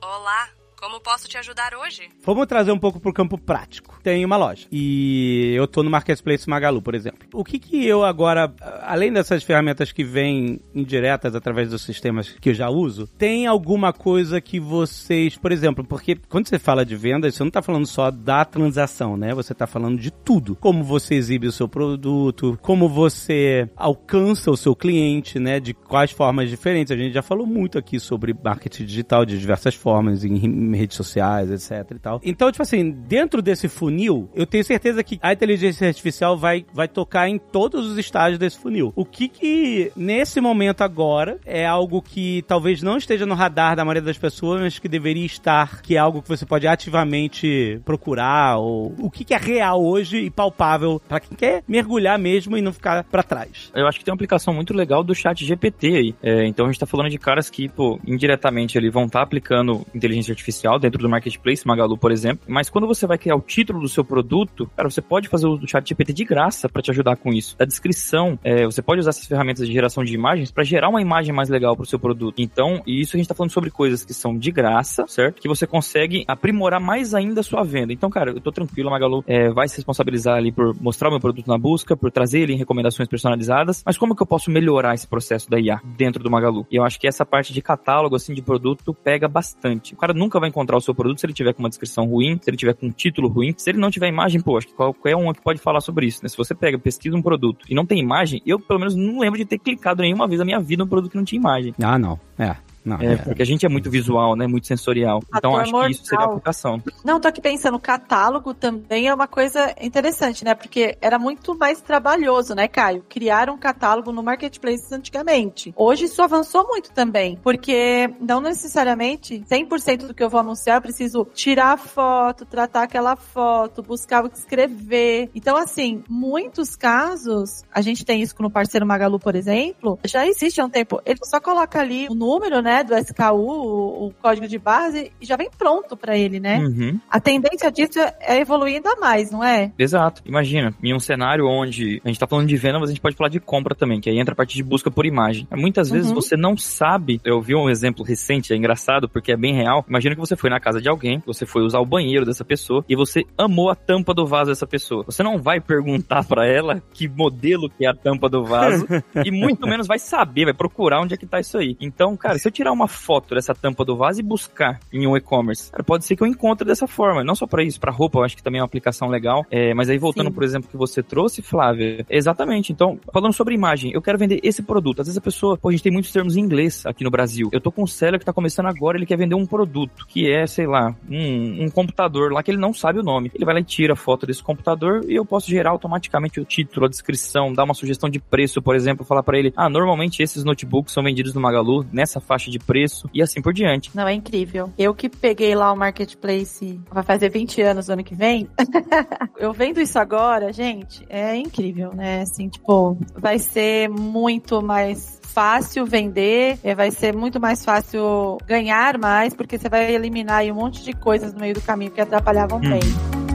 [0.02, 0.39] Olá.
[0.80, 2.04] Como posso te ajudar hoje?
[2.24, 4.00] Vamos trazer um pouco pro campo prático.
[4.02, 7.28] Tem uma loja e eu tô no Marketplace Magalu, por exemplo.
[7.34, 12.52] O que que eu agora, além dessas ferramentas que vêm indiretas através dos sistemas que
[12.52, 16.96] eu já uso, tem alguma coisa que vocês, por exemplo, porque quando você fala de
[16.96, 19.34] vendas, você não tá falando só da transação, né?
[19.34, 20.56] Você tá falando de tudo.
[20.56, 25.60] Como você exibe o seu produto, como você alcança o seu cliente, né?
[25.60, 26.92] De quais formas diferentes.
[26.92, 31.50] A gente já falou muito aqui sobre marketing digital de diversas formas, em redes sociais,
[31.52, 32.22] etc e tal.
[32.24, 36.88] Então, tipo assim, dentro desse funil, eu tenho certeza que a inteligência artificial vai, vai
[36.88, 38.94] tocar em todos os estágios desse funil.
[38.96, 43.84] O que que, nesse momento agora, é algo que talvez não esteja no radar da
[43.84, 48.58] maioria das pessoas, mas que deveria estar, que é algo que você pode ativamente procurar,
[48.58, 52.62] ou o que que é real hoje e palpável para quem quer mergulhar mesmo e
[52.62, 53.72] não ficar para trás.
[53.74, 56.16] Eu acho que tem uma aplicação muito legal do chat GPT aí.
[56.22, 59.24] É, então a gente tá falando de caras que, pô, indiretamente eles vão estar tá
[59.24, 62.46] aplicando inteligência artificial dentro do Marketplace, Magalu, por exemplo.
[62.48, 65.68] Mas quando você vai criar o título do seu produto, cara, você pode fazer o
[65.68, 67.56] chat GPT de graça para te ajudar com isso.
[67.60, 71.02] A descrição, é, você pode usar essas ferramentas de geração de imagens para gerar uma
[71.02, 72.42] imagem mais legal para o seu produto.
[72.42, 75.42] Então, e isso a gente tá falando sobre coisas que são de graça, certo?
[75.42, 77.94] Que você consegue aprimorar mais ainda a sua venda.
[77.94, 81.12] Então, cara, eu tô tranquilo, a Magalu é, vai se responsabilizar ali por mostrar o
[81.12, 83.84] meu produto na busca, por trazer ele em recomendações personalizadas.
[83.86, 86.66] Mas como que eu posso melhorar esse processo da IA dentro do Magalu?
[86.72, 89.94] E eu acho que essa parte de catálogo, assim, de produto pega bastante.
[89.94, 92.38] O cara nunca vai encontrar o seu produto se ele tiver com uma descrição ruim,
[92.42, 93.54] se ele tiver com um título ruim.
[93.58, 96.20] Se ele não tiver imagem, pô, acho que qualquer um que pode falar sobre isso,
[96.24, 96.30] né?
[96.30, 99.38] Se você pega, pesquisa um produto e não tem imagem, eu pelo menos não lembro
[99.38, 101.74] de ter clicado nenhuma vez na minha vida um produto que não tinha imagem.
[101.82, 102.20] Ah, não.
[102.38, 102.56] É.
[102.90, 103.18] Não, É, é.
[103.18, 104.48] porque a gente é muito visual, né?
[104.48, 105.22] Muito sensorial.
[105.36, 106.38] Então acho que isso seria a mortal.
[106.38, 106.84] aplicação.
[107.04, 110.56] Não, tô aqui pensando, catálogo também é uma coisa interessante, né?
[110.56, 113.04] Porque era muito mais trabalhoso, né, Caio?
[113.08, 115.74] Criar um catálogo no marketplace antigamente.
[115.76, 120.82] Hoje isso avançou muito também, porque não necessariamente 100% do que eu vou anunciar eu
[120.82, 125.30] preciso tirar a foto, tratar aquela foto, buscar o que escrever.
[125.36, 130.62] Então, assim, muitos casos, a gente tem isso no parceiro Magalu, por exemplo, já existe
[130.62, 131.02] há um tempo.
[131.06, 135.12] Ele só coloca ali o número, né, do SKU, o, o código de barras e
[135.22, 136.60] já vem pronto pra ele, né?
[136.60, 137.00] Uhum.
[137.10, 139.72] A tendência disso é- evoluir ainda mais, não é?
[139.78, 140.22] Exato.
[140.26, 143.16] Imagina, em um cenário onde a gente tá falando de venda, mas a gente pode
[143.16, 145.48] falar de compra também, que aí entra a parte de busca por imagem.
[145.52, 146.16] Muitas vezes Uhum.
[146.16, 149.86] você não sabe, eu vi um exemplo recente, é engraçado porque é bem real.
[149.88, 152.84] Imagina que você foi na casa de alguém, você foi usar o banheiro dessa pessoa
[152.88, 155.04] e você amou a tampa do vaso dessa pessoa.
[155.06, 158.86] Você não vai perguntar pra ela que modelo que é a tampa do vaso
[159.26, 161.76] e muito menos vai saber, vai procurar onde é que tá isso aí.
[161.80, 165.16] Então, cara, se eu tirar uma foto dessa tampa do vaso e buscar em um
[165.16, 167.24] e-commerce, pode ser que eu encontre dessa forma.
[167.24, 169.46] Não só pra isso, pra roupa, eu acho que também é uma aplicação legal.
[169.50, 170.34] É, mas aí voltando, Sim.
[170.34, 172.74] por exemplo, que você trouxe, Flávia, exatamente.
[172.74, 175.00] Então, falando sobre imagem, eu quero vender esse produto.
[175.00, 177.50] Às vezes a pessoa, pô, a gente tem muitos termos em inglês aqui no Brasil.
[177.54, 180.30] Eu tô com um seller que tá começando agora, ele quer vender um produto, que
[180.30, 183.32] é, sei lá, um, um computador lá que ele não sabe o nome.
[183.34, 186.46] Ele vai lá e tira a foto desse computador e eu posso gerar automaticamente o
[186.46, 190.22] título, a descrição, dar uma sugestão de preço, por exemplo, falar pra ele, ah, normalmente
[190.22, 193.92] esses notebooks são vendidos no Magalu nessa faixa de preço e assim por diante.
[193.96, 194.72] Não, é incrível.
[194.78, 198.50] Eu que peguei lá o marketplace, vai fazer 20 anos no ano que vem.
[199.38, 202.22] eu vendo isso agora, gente, é incrível, né?
[202.22, 208.98] Assim, tipo, vai ser muito mais fácil vender, é, vai ser muito mais fácil ganhar
[208.98, 212.02] mais, porque você vai eliminar aí um monte de coisas no meio do caminho que
[212.02, 213.29] atrapalhavam bem.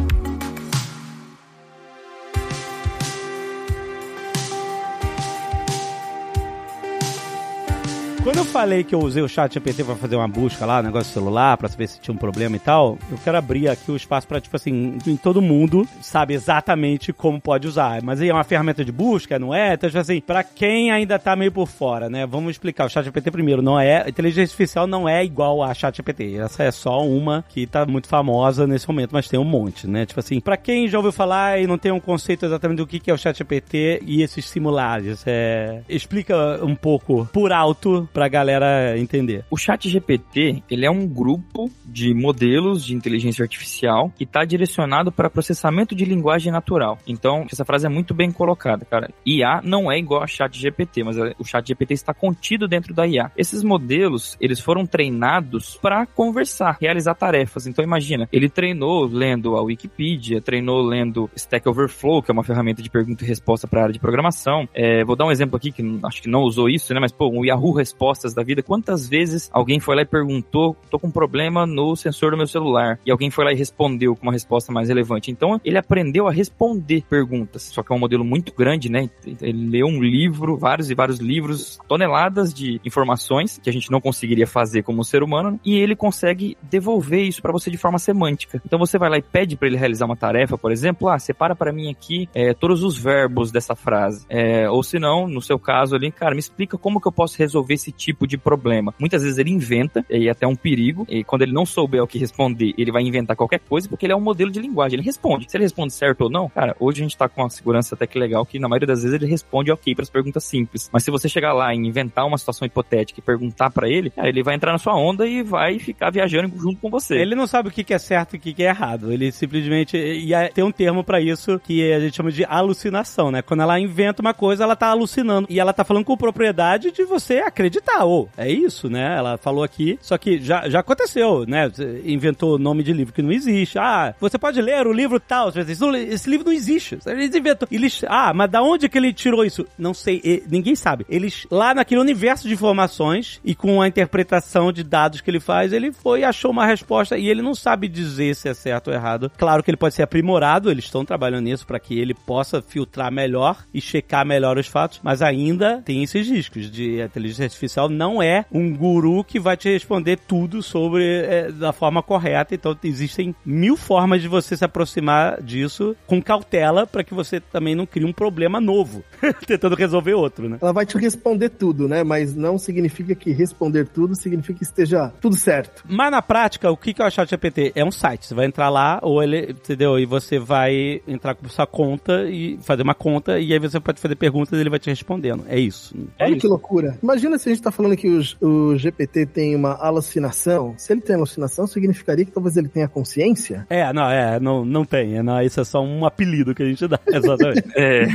[8.24, 11.12] Quando eu falei que eu usei o chat GPT pra fazer uma busca lá, negócio
[11.12, 14.26] celular, pra saber se tinha um problema e tal, eu quero abrir aqui o espaço
[14.26, 18.00] pra, tipo assim, todo mundo sabe exatamente como pode usar.
[18.02, 19.74] Mas aí é uma ferramenta de busca, não é?
[19.74, 22.26] Então, tipo assim, pra quem ainda tá meio por fora, né?
[22.26, 22.86] Vamos explicar.
[22.86, 24.08] O chat GPT primeiro, não é...
[24.08, 26.36] Inteligência artificial não é igual a chat GPT.
[26.36, 30.06] Essa é só uma que tá muito famosa nesse momento, mas tem um monte, né?
[30.06, 33.10] Tipo assim, pra quem já ouviu falar e não tem um conceito exatamente do que
[33.10, 35.82] é o chat GPT e esses simulares, é...
[35.86, 39.44] Explica um pouco por alto pra galera entender.
[39.50, 45.10] O Chat GPT, ele é um grupo de modelos de inteligência artificial que está direcionado
[45.10, 46.96] para processamento de linguagem natural.
[47.06, 49.10] Então, essa frase é muito bem colocada, cara.
[49.26, 53.04] IA não é igual a Chat GPT, mas o Chat GPT está contido dentro da
[53.06, 53.32] IA.
[53.36, 57.66] Esses modelos, eles foram treinados para conversar, realizar tarefas.
[57.66, 62.80] Então, imagina, ele treinou lendo a Wikipedia, treinou lendo Stack Overflow, que é uma ferramenta
[62.80, 64.68] de pergunta e resposta para a área de programação.
[64.72, 67.00] É, vou dar um exemplo aqui que acho que não usou isso, né?
[67.00, 67.72] Mas, pô, um Yahoo
[68.04, 71.96] Respostas da vida, quantas vezes alguém foi lá e perguntou, tô com um problema no
[71.96, 75.30] sensor do meu celular, e alguém foi lá e respondeu com uma resposta mais relevante.
[75.30, 79.08] Então, ele aprendeu a responder perguntas, só que é um modelo muito grande, né?
[79.40, 84.02] Ele leu um livro, vários e vários livros, toneladas de informações que a gente não
[84.02, 88.60] conseguiria fazer como ser humano, e ele consegue devolver isso para você de forma semântica.
[88.66, 91.56] Então, você vai lá e pede para ele realizar uma tarefa, por exemplo, ah, separa
[91.56, 94.26] para mim aqui é, todos os verbos dessa frase.
[94.28, 97.38] É, ou se não, no seu caso ali, cara, me explica como que eu posso
[97.38, 98.94] resolver esse tipo de problema.
[98.98, 102.06] Muitas vezes ele inventa, e é até um perigo, e quando ele não souber o
[102.06, 105.06] que responder, ele vai inventar qualquer coisa, porque ele é um modelo de linguagem, ele
[105.06, 105.46] responde.
[105.48, 108.06] Se ele responde certo ou não, cara, hoje a gente tá com uma segurança até
[108.06, 110.90] que legal, que na maioria das vezes ele responde ok para as perguntas simples.
[110.92, 114.28] Mas se você chegar lá e inventar uma situação hipotética e perguntar para ele, cara,
[114.28, 117.16] ele vai entrar na sua onda e vai ficar viajando junto com você.
[117.16, 119.12] Ele não sabe o que é certo e o que é errado.
[119.12, 119.96] Ele simplesmente.
[119.96, 123.42] E aí tem um termo pra isso que a gente chama de alucinação, né?
[123.42, 125.46] Quando ela inventa uma coisa, ela tá alucinando.
[125.50, 127.83] E ela tá falando com propriedade de você acreditar.
[128.02, 129.16] Ou, é isso, né?
[129.16, 129.98] Ela falou aqui.
[130.02, 131.70] Só que já, já aconteceu, né?
[132.04, 133.78] Inventou nome de livro que não existe.
[133.78, 135.50] Ah, você pode ler o livro tal.
[135.52, 136.98] Você diz, "Isso- Esse livro não existe.
[137.06, 137.68] Eles inventou.
[137.70, 139.66] Eles, ah, mas da onde que ele tirou isso?
[139.78, 140.42] Não sei.
[140.48, 141.04] ninguém sabe.
[141.08, 145.72] Eles, lá naquele universo de informações e com a interpretação de dados que ele faz,
[145.72, 148.94] ele foi e achou uma resposta e ele não sabe dizer se é certo ou
[148.94, 149.30] errado.
[149.36, 153.10] Claro que ele pode ser aprimorado, eles estão trabalhando nisso para que ele possa filtrar
[153.12, 158.22] melhor e checar melhor os fatos, mas ainda tem esses riscos de inteligência artificial não
[158.22, 162.54] é um guru que vai te responder tudo sobre é, da forma correta.
[162.54, 167.74] Então existem mil formas de você se aproximar disso com cautela para que você também
[167.74, 169.02] não crie um problema novo,
[169.46, 170.58] tentando resolver outro, né?
[170.60, 172.02] Ela vai te responder tudo, né?
[172.04, 175.84] Mas não significa que responder tudo significa que esteja tudo certo.
[175.88, 177.72] Mas na prática, o que que é o ChatGPT?
[177.74, 178.26] É um site.
[178.26, 179.98] Você vai entrar lá, ou ele, entendeu?
[179.98, 184.00] E você vai entrar com sua conta e fazer uma conta, e aí você pode
[184.00, 185.44] fazer perguntas e ele vai te respondendo.
[185.48, 185.94] É isso.
[186.18, 186.40] É Olha isso.
[186.40, 186.98] que loucura.
[187.02, 191.00] Imagina se a gente tá falando que o, o GPT tem uma alucinação, se ele
[191.00, 193.66] tem alucinação, significaria que talvez ele tenha consciência?
[193.70, 195.18] É, não, é, não, não tem.
[195.18, 196.98] É, não, isso é só um apelido que a gente dá.
[197.06, 197.64] Exatamente.
[197.76, 198.06] É.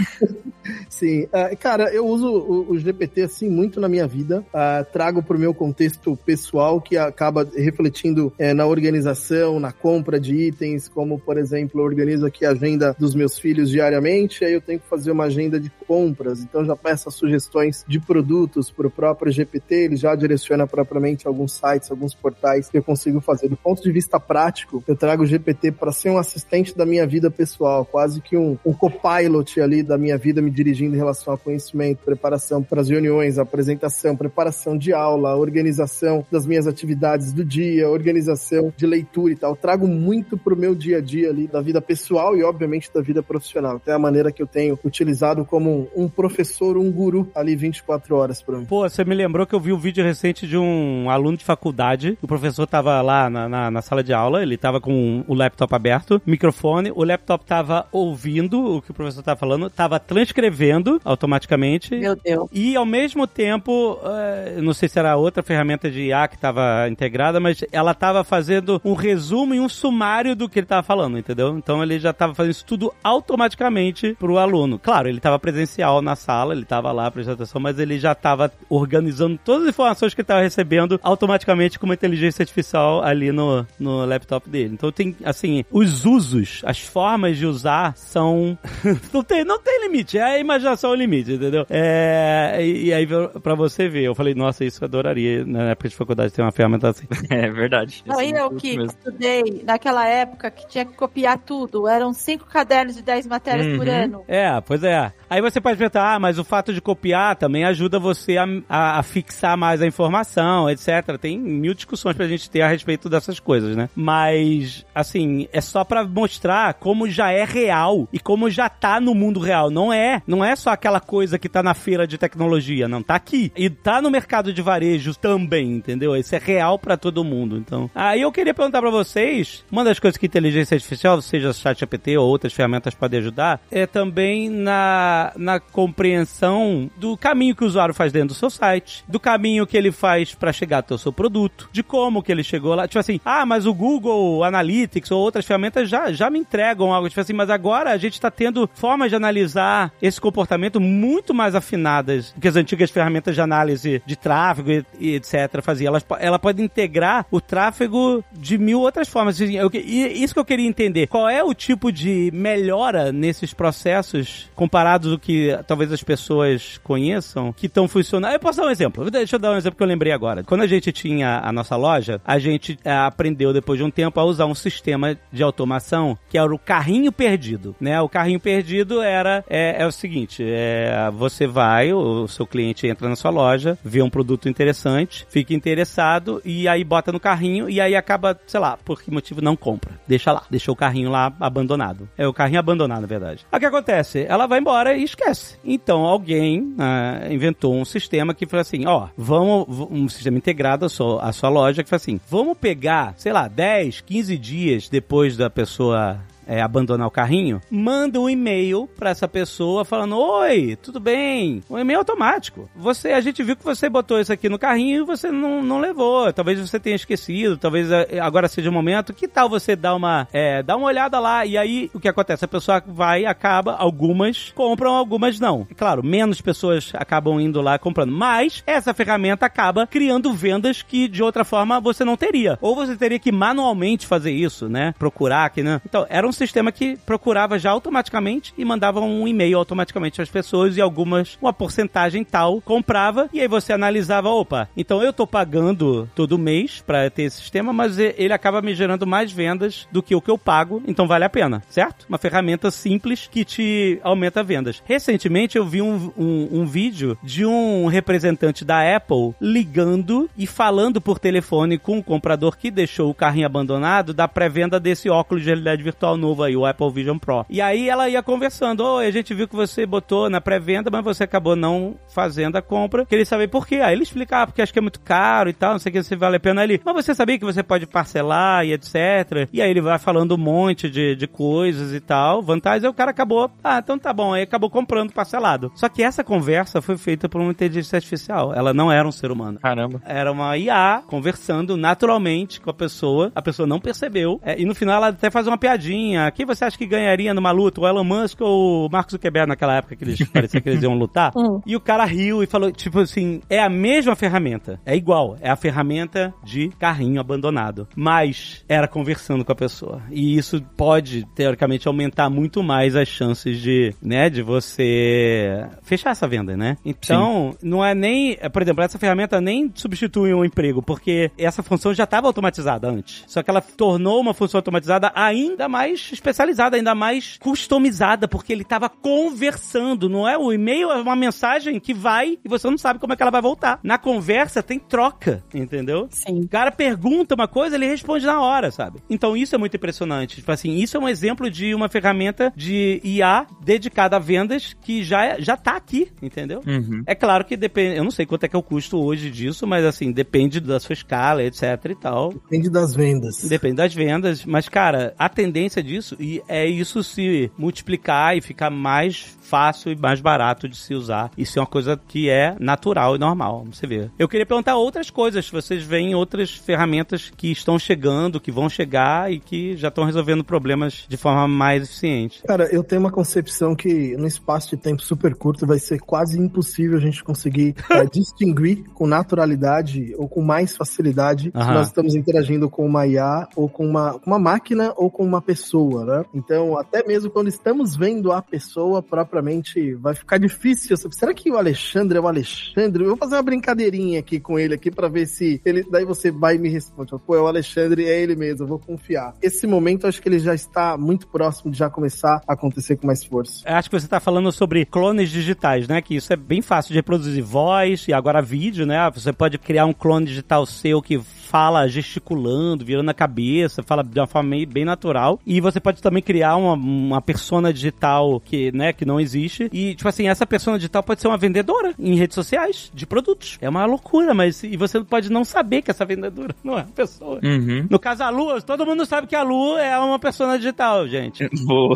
[0.89, 4.43] Sim, uh, cara, eu uso o, o, GPT assim muito na minha vida.
[4.53, 10.19] Uh, trago para o meu contexto pessoal que acaba refletindo uh, na organização, na compra
[10.19, 14.53] de itens, como por exemplo, eu organizo aqui a agenda dos meus filhos diariamente, aí
[14.53, 18.85] eu tenho que fazer uma agenda de compras, então já peço sugestões de produtos para
[18.85, 23.49] o próprio GPT, ele já direciona propriamente alguns sites, alguns portais que eu consigo fazer.
[23.49, 27.07] Do ponto de vista prático, eu trago o GPT para ser um assistente da minha
[27.07, 31.33] vida pessoal, quase que um, um copilot ali da minha vida me dirigindo em relação
[31.33, 37.43] ao conhecimento, preparação para as reuniões, apresentação, preparação de aula, organização das minhas atividades do
[37.43, 39.53] dia, organização de leitura e tal.
[39.53, 43.01] Eu trago muito pro meu dia a dia ali da vida pessoal e obviamente da
[43.01, 43.77] vida profissional.
[43.77, 48.41] Até a maneira que eu tenho utilizado como um professor, um guru ali 24 horas
[48.41, 48.65] para mim.
[48.65, 52.17] Pô, você me lembrou que eu vi um vídeo recente de um aluno de faculdade.
[52.21, 55.73] O professor tava lá na, na, na sala de aula, ele tava com o laptop
[55.73, 61.95] aberto, microfone, o laptop tava ouvindo o que o professor tava falando, tava transcrevendo automaticamente.
[61.95, 62.49] Meu Deus.
[62.51, 66.87] E ao mesmo tempo, uh, não sei se era outra ferramenta de IA que tava
[66.89, 71.17] integrada, mas ela tava fazendo um resumo e um sumário do que ele tava falando,
[71.17, 71.57] entendeu?
[71.57, 74.79] Então ele já tava fazendo isso tudo automaticamente pro aluno.
[74.79, 78.51] Claro, ele tava presencial na sala, ele tava lá prestando atenção, mas ele já tava
[78.69, 83.65] organizando todas as informações que ele tava recebendo automaticamente com uma inteligência artificial ali no,
[83.79, 84.73] no laptop dele.
[84.73, 88.57] Então tem, assim, os usos, as formas de usar são.
[89.13, 91.65] não, tem, não tem limite, é a imaginação o limite, entendeu?
[91.69, 93.07] É, e, e aí,
[93.41, 96.51] pra você ver, eu falei, nossa, isso eu adoraria na época de faculdade ter uma
[96.51, 97.07] ferramenta assim.
[97.29, 98.03] É verdade.
[98.07, 98.85] Não, e eu que mesmo.
[98.85, 103.77] estudei naquela época que tinha que copiar tudo, eram cinco cadernos de dez matérias uhum.
[103.77, 104.23] por ano.
[104.27, 105.13] É, pois é.
[105.29, 108.99] Aí você pode pensar, ah, mas o fato de copiar também ajuda você a, a,
[108.99, 111.17] a fixar mais a informação, etc.
[111.19, 113.89] Tem mil discussões pra gente ter a respeito dessas coisas, né?
[113.95, 119.13] Mas, assim, é só pra mostrar como já é real e como já tá no
[119.13, 119.69] mundo real.
[119.69, 123.03] Não é, não é só aquela coisa que tá na feira de tecnologia, não.
[123.03, 123.51] Tá aqui.
[123.55, 126.15] E tá no mercado de varejo também, entendeu?
[126.15, 127.57] Isso é real para todo mundo.
[127.57, 132.17] Então, aí eu queria perguntar para vocês, uma das coisas que inteligência artificial, seja ChatGPT
[132.17, 137.93] ou outras ferramentas podem ajudar, é também na, na compreensão do caminho que o usuário
[137.93, 141.13] faz dentro do seu site, do caminho que ele faz para chegar até o seu
[141.13, 142.87] produto, de como que ele chegou lá.
[142.87, 147.07] Tipo assim, ah, mas o Google Analytics ou outras ferramentas já, já me entregam algo.
[147.07, 151.55] Tipo assim, mas agora a gente está tendo formas de analisar esse comportamento muito mais
[151.55, 155.61] afinadas do que as antigas ferramentas de análise de tráfego e, e etc.
[155.61, 155.87] fazia.
[155.87, 159.39] Ela, ela pode integrar o tráfego de mil outras formas.
[159.39, 161.07] Assim, eu, isso que eu queria entender.
[161.07, 167.51] Qual é o tipo de melhora nesses processos comparados do que talvez as pessoas conheçam
[167.53, 168.33] que estão funcionando?
[168.33, 169.09] Eu posso dar um exemplo.
[169.09, 170.43] Deixa eu dar um exemplo que eu lembrei agora.
[170.43, 174.19] Quando a gente tinha a nossa loja, a gente é, aprendeu depois de um tempo
[174.19, 177.99] a usar um sistema de automação que era o carrinho perdido, né?
[178.01, 183.07] O carrinho perdido era é, é o seguinte, é, você vai, o seu cliente entra
[183.07, 187.79] na sua loja, vê um produto interessante, fica interessado e aí bota no carrinho e
[187.79, 189.99] aí acaba, sei lá, por que motivo não compra.
[190.07, 192.09] Deixa lá, deixa o carrinho lá abandonado.
[192.17, 193.45] É o carrinho abandonado, na verdade.
[193.51, 194.25] O que acontece?
[194.27, 195.57] Ela vai embora e esquece.
[195.63, 200.89] Então alguém ah, inventou um sistema que foi assim, ó, vamos, um sistema integrado à
[200.89, 205.35] sua, à sua loja que foi assim, vamos pegar, sei lá, 10, 15 dias depois
[205.35, 206.19] da pessoa
[206.49, 211.61] é, abandonar o carrinho, manda um e-mail para essa pessoa falando: Oi, tudo bem?
[211.69, 212.67] Um e-mail automático.
[212.75, 215.79] Você, a gente viu que você botou isso aqui no carrinho e você não, não
[215.79, 216.33] levou.
[216.33, 219.13] Talvez você tenha esquecido, talvez é, agora seja o momento.
[219.13, 221.45] Que tal você dar uma, é, dar uma olhada lá?
[221.45, 222.45] E aí o que acontece?
[222.45, 225.67] A pessoa vai, acaba, algumas compram, algumas não.
[225.77, 228.11] Claro, menos pessoas acabam indo lá comprando.
[228.11, 232.57] Mas essa ferramenta acaba criando vendas que de outra forma você não teria.
[232.59, 234.95] Ou você teria que manualmente fazer isso, né?
[234.97, 235.79] Procurar aqui, né?
[235.85, 240.77] Então, era um sistema que procurava já automaticamente e mandava um e-mail automaticamente às pessoas
[240.77, 246.09] e algumas, uma porcentagem tal, comprava e aí você analisava, opa, então eu tô pagando
[246.15, 250.15] todo mês para ter esse sistema, mas ele acaba me gerando mais vendas do que
[250.15, 252.05] o que eu pago, então vale a pena, certo?
[252.07, 254.81] Uma ferramenta simples que te aumenta vendas.
[254.85, 261.01] Recentemente eu vi um, um, um vídeo de um representante da Apple ligando e falando
[261.01, 265.49] por telefone com o comprador que deixou o carrinho abandonado da pré-venda desse óculos de
[265.49, 267.45] realidade virtual novo aí, o Apple Vision Pro.
[267.49, 271.03] E aí ela ia conversando, oi, a gente viu que você botou na pré-venda, mas
[271.03, 273.05] você acabou não fazendo a compra.
[273.05, 273.75] Queria saber por quê.
[273.75, 275.93] Aí ele explica, ah, porque acho que é muito caro e tal, não sei o
[275.93, 276.81] que, se vale a pena ali.
[276.83, 279.47] Mas você sabia que você pode parcelar e etc.
[279.51, 282.93] E aí ele vai falando um monte de, de coisas e tal, vantagens, aí o
[282.93, 285.71] cara acabou, ah, então tá bom, aí acabou comprando parcelado.
[285.75, 288.53] Só que essa conversa foi feita por uma inteligência artificial.
[288.53, 289.59] Ela não era um ser humano.
[289.59, 290.01] Caramba.
[290.05, 293.31] Era uma IA conversando naturalmente com a pessoa.
[293.35, 294.39] A pessoa não percebeu.
[294.43, 296.08] É, e no final ela até faz uma piadinha.
[296.33, 297.81] Quem você acha que ganharia numa luta?
[297.81, 300.93] O Elon Musk ou o Mark Zuckerberg naquela época que eles parecia que eles iam
[300.93, 301.31] lutar?
[301.35, 301.61] Hum.
[301.65, 304.79] E o cara riu e falou, tipo assim, é a mesma ferramenta.
[304.85, 305.37] É igual.
[305.41, 307.87] É a ferramenta de carrinho abandonado.
[307.95, 310.01] Mas era conversando com a pessoa.
[310.11, 316.27] E isso pode, teoricamente, aumentar muito mais as chances de, né, de você fechar essa
[316.27, 316.77] venda, né?
[316.85, 321.93] Então, não é nem, por exemplo, essa ferramenta nem substitui um emprego, porque essa função
[321.93, 323.23] já estava automatizada antes.
[323.27, 328.61] Só que ela tornou uma função automatizada ainda mais especializada, ainda mais customizada, porque ele
[328.61, 330.37] estava conversando, não é?
[330.37, 333.31] O e-mail é uma mensagem que vai e você não sabe como é que ela
[333.31, 333.79] vai voltar.
[333.83, 336.07] Na conversa tem troca, entendeu?
[336.11, 336.41] Sim.
[336.41, 338.99] O cara pergunta uma coisa, ele responde na hora, sabe?
[339.09, 340.37] Então isso é muito impressionante.
[340.37, 345.03] Tipo assim, isso é um exemplo de uma ferramenta de IA dedicada a vendas que
[345.03, 346.61] já, já tá aqui, entendeu?
[346.65, 347.03] Uhum.
[347.05, 349.65] É claro que depende, eu não sei quanto é que é o custo hoje disso,
[349.67, 352.29] mas assim, depende da sua escala, etc e tal.
[352.33, 353.43] Depende das vendas.
[353.43, 358.69] Depende das vendas, mas cara, a tendência disso e é isso se multiplicar e ficar
[358.69, 361.31] mais fácil e mais barato de se usar.
[361.37, 364.09] Isso é uma coisa que é natural e normal, você vê.
[364.17, 369.31] Eu queria perguntar outras coisas, vocês veem outras ferramentas que estão chegando, que vão chegar
[369.31, 372.43] e que já estão resolvendo problemas de forma mais eficiente.
[372.43, 376.39] Cara, eu tenho uma concepção que no espaço de tempo super curto vai ser quase
[376.39, 382.15] impossível a gente conseguir é, distinguir com naturalidade ou com mais facilidade se nós estamos
[382.15, 386.25] interagindo com uma IA ou com uma, com uma máquina ou com uma pessoa, né?
[386.33, 390.95] Então, até mesmo quando estamos vendo a pessoa propriamente, vai ficar difícil.
[391.11, 393.03] Será que o Alexandre é o Alexandre?
[393.03, 395.83] Eu vou fazer uma brincadeirinha aqui com ele aqui pra ver se ele.
[395.89, 397.11] Daí você vai e me responde.
[397.25, 399.33] Pô, é o Alexandre, é ele mesmo, eu vou confiar.
[399.41, 403.07] Esse momento, acho que ele já está muito próximo de já começar a acontecer com
[403.07, 403.61] mais força.
[403.65, 406.01] Acho que você está falando sobre clones digitais, né?
[406.01, 409.09] Que isso é bem fácil de reproduzir voz e agora vídeo, né?
[409.13, 414.19] Você pode criar um clone digital seu que fala gesticulando, virando a cabeça, fala de
[414.19, 415.39] uma forma bem natural.
[415.45, 419.69] E você pode também criar uma, uma persona digital que, né, que não existe.
[419.73, 423.57] E, tipo assim, essa persona digital pode ser uma vendedora em redes sociais de produtos.
[423.61, 426.91] É uma loucura, mas e você pode não saber que essa vendedora não é uma
[426.91, 427.39] pessoa.
[427.43, 427.87] Uhum.
[427.89, 431.49] No caso, a Lu, todo mundo sabe que a Lu é uma persona digital, gente.
[431.65, 431.95] Boa.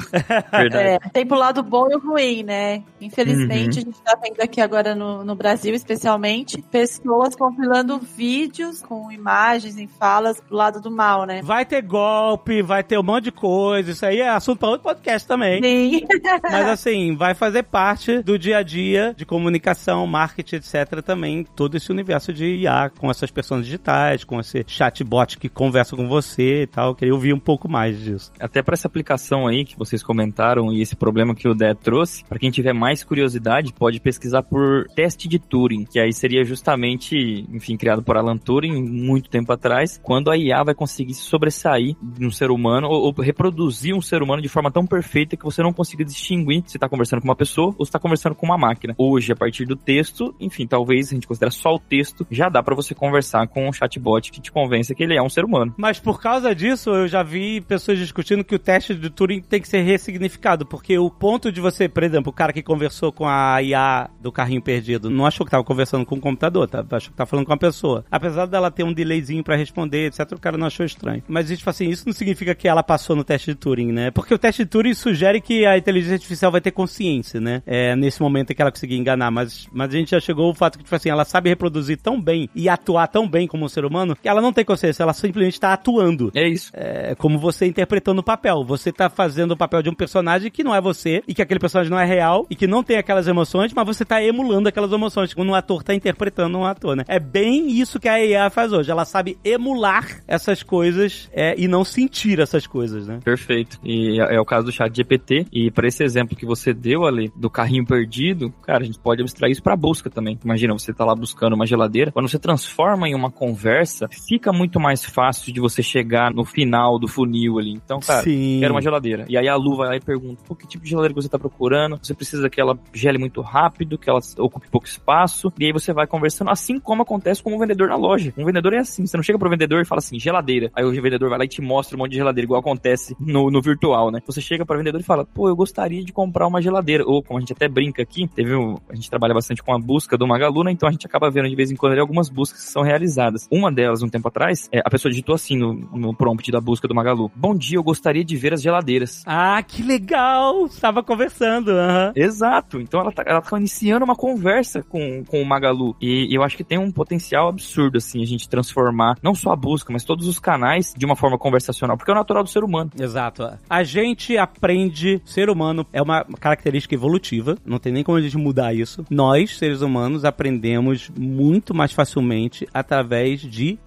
[0.52, 0.76] Verdade.
[0.76, 2.84] É, tem pro lado bom e o ruim, né?
[3.00, 9.12] Infelizmente, a gente tá vendo aqui agora no, no Brasil, especialmente, pessoas compilando vídeos com
[9.12, 11.42] imagens e falas pro lado do mal, né?
[11.44, 13.63] Vai ter golpe, vai ter um monte de coisa.
[13.78, 15.62] Isso aí é assunto para outro podcast também.
[15.62, 16.02] Sim.
[16.44, 21.02] Mas assim, vai fazer parte do dia a dia de comunicação, marketing, etc.
[21.04, 25.96] também, todo esse universo de IA, com essas pessoas digitais, com esse chatbot que conversa
[25.96, 26.90] com você e tal.
[26.90, 28.32] Eu queria ouvir um pouco mais disso.
[28.40, 32.24] Até para essa aplicação aí que vocês comentaram e esse problema que o Dé trouxe,
[32.26, 37.46] para quem tiver mais curiosidade, pode pesquisar por teste de Turing, que aí seria justamente,
[37.52, 41.96] enfim, criado por Alan Turing muito tempo atrás, quando a IA vai conseguir se sobressair
[42.02, 43.53] de um ser humano ou, ou reproduzir
[43.94, 47.22] um ser humano de forma tão perfeita que você não consiga distinguir se está conversando
[47.22, 48.94] com uma pessoa ou se está conversando com uma máquina.
[48.98, 52.62] Hoje, a partir do texto, enfim, talvez a gente considera só o texto, já dá
[52.62, 55.74] para você conversar com um chatbot que te convence que ele é um ser humano.
[55.78, 59.62] Mas por causa disso, eu já vi pessoas discutindo que o teste de Turing tem
[59.62, 63.28] que ser ressignificado, porque o ponto de você, por exemplo, o cara que conversou com
[63.28, 66.84] a IA do carrinho perdido, não achou que tava conversando com um computador, tá?
[66.92, 68.06] achou que tava falando com uma pessoa.
[68.12, 71.24] Apesar dela ter um delayzinho pra responder, etc, o cara não achou estranho.
[71.28, 74.12] Mas tipo assim, isso não significa que ela passou no teste de Turing, né?
[74.12, 77.62] Porque o teste de Turing sugere que a inteligência artificial vai ter consciência, né?
[77.66, 80.54] É nesse momento em que ela conseguir enganar, mas, mas a gente já chegou ao
[80.54, 83.70] fato que, tipo assim, ela sabe reproduzir tão bem e atuar tão bem como um
[83.70, 86.32] ser humano que ela não tem consciência, ela simplesmente tá atuando.
[86.34, 86.72] É isso.
[86.74, 88.64] É como você interpretando o papel.
[88.64, 91.60] Você tá fazendo o papel de um personagem que não é você, e que aquele
[91.60, 94.92] personagem não é real, e que não tem aquelas emoções, mas você tá emulando aquelas
[94.92, 97.04] emoções, quando um ator tá interpretando um ator, né?
[97.08, 98.92] É bem isso que a IA faz hoje.
[98.92, 103.20] Ela sabe emular essas coisas é, e não sentir essas coisas, né?
[103.24, 103.80] Perfeito.
[103.84, 105.46] E é é o caso do chat GPT.
[105.52, 109.22] E para esse exemplo que você deu ali, do carrinho perdido, cara, a gente pode
[109.22, 110.40] abstrair isso para busca também.
[110.44, 112.12] Imagina, você tá lá buscando uma geladeira.
[112.12, 116.98] Quando você transforma em uma conversa, fica muito mais fácil de você chegar no final
[116.98, 117.74] do funil ali.
[117.74, 118.58] Então, cara, Sim.
[118.60, 119.26] quero uma geladeira.
[119.30, 121.30] E aí a Lu vai lá e pergunta, pô, que tipo de geladeira que você
[121.30, 122.00] tá procurando?
[122.02, 125.52] Você precisa que ela gele muito rápido, que ela ocupe pouco espaço.
[125.60, 128.34] E aí você vai conversando, assim como acontece com um vendedor na loja.
[128.38, 130.72] Um vendedor é assim, você não chega pro vendedor e fala assim, geladeira.
[130.76, 133.16] Aí o vendedor vai lá e te mostra um monte de geladeira, igual acontece acontece
[133.20, 134.20] no, no virtual, né?
[134.26, 137.04] Você chega para vendedor e fala, pô, eu gostaria de comprar uma geladeira.
[137.06, 139.80] Ou, como a gente até brinca aqui, teve um, a gente trabalha bastante com a
[139.80, 140.72] busca do Magalu, né?
[140.72, 143.48] Então a gente acaba vendo de vez em quando ali, algumas buscas que são realizadas.
[143.52, 146.88] Uma delas, um tempo atrás, é, a pessoa digitou assim no, no prompt da busca
[146.88, 149.24] do Magalu: Bom dia, eu gostaria de ver as geladeiras.
[149.26, 150.66] Ah, que legal!
[150.66, 152.14] Estava conversando, aham.
[152.16, 152.80] Exato.
[152.80, 155.96] Então ela tá, ela tá iniciando uma conversa com, com o Magalu.
[156.02, 159.52] E, e eu acho que tem um potencial absurdo, assim, a gente transformar não só
[159.52, 162.50] a busca, mas todos os canais de uma forma conversacional, porque é o natural do
[162.50, 162.92] ser humano.
[163.04, 163.50] Exato.
[163.70, 168.38] A gente aprende, ser humano é uma característica evolutiva, não tem nem como a gente
[168.38, 169.06] mudar isso.
[169.10, 173.78] Nós, seres humanos, aprendemos muito mais facilmente através de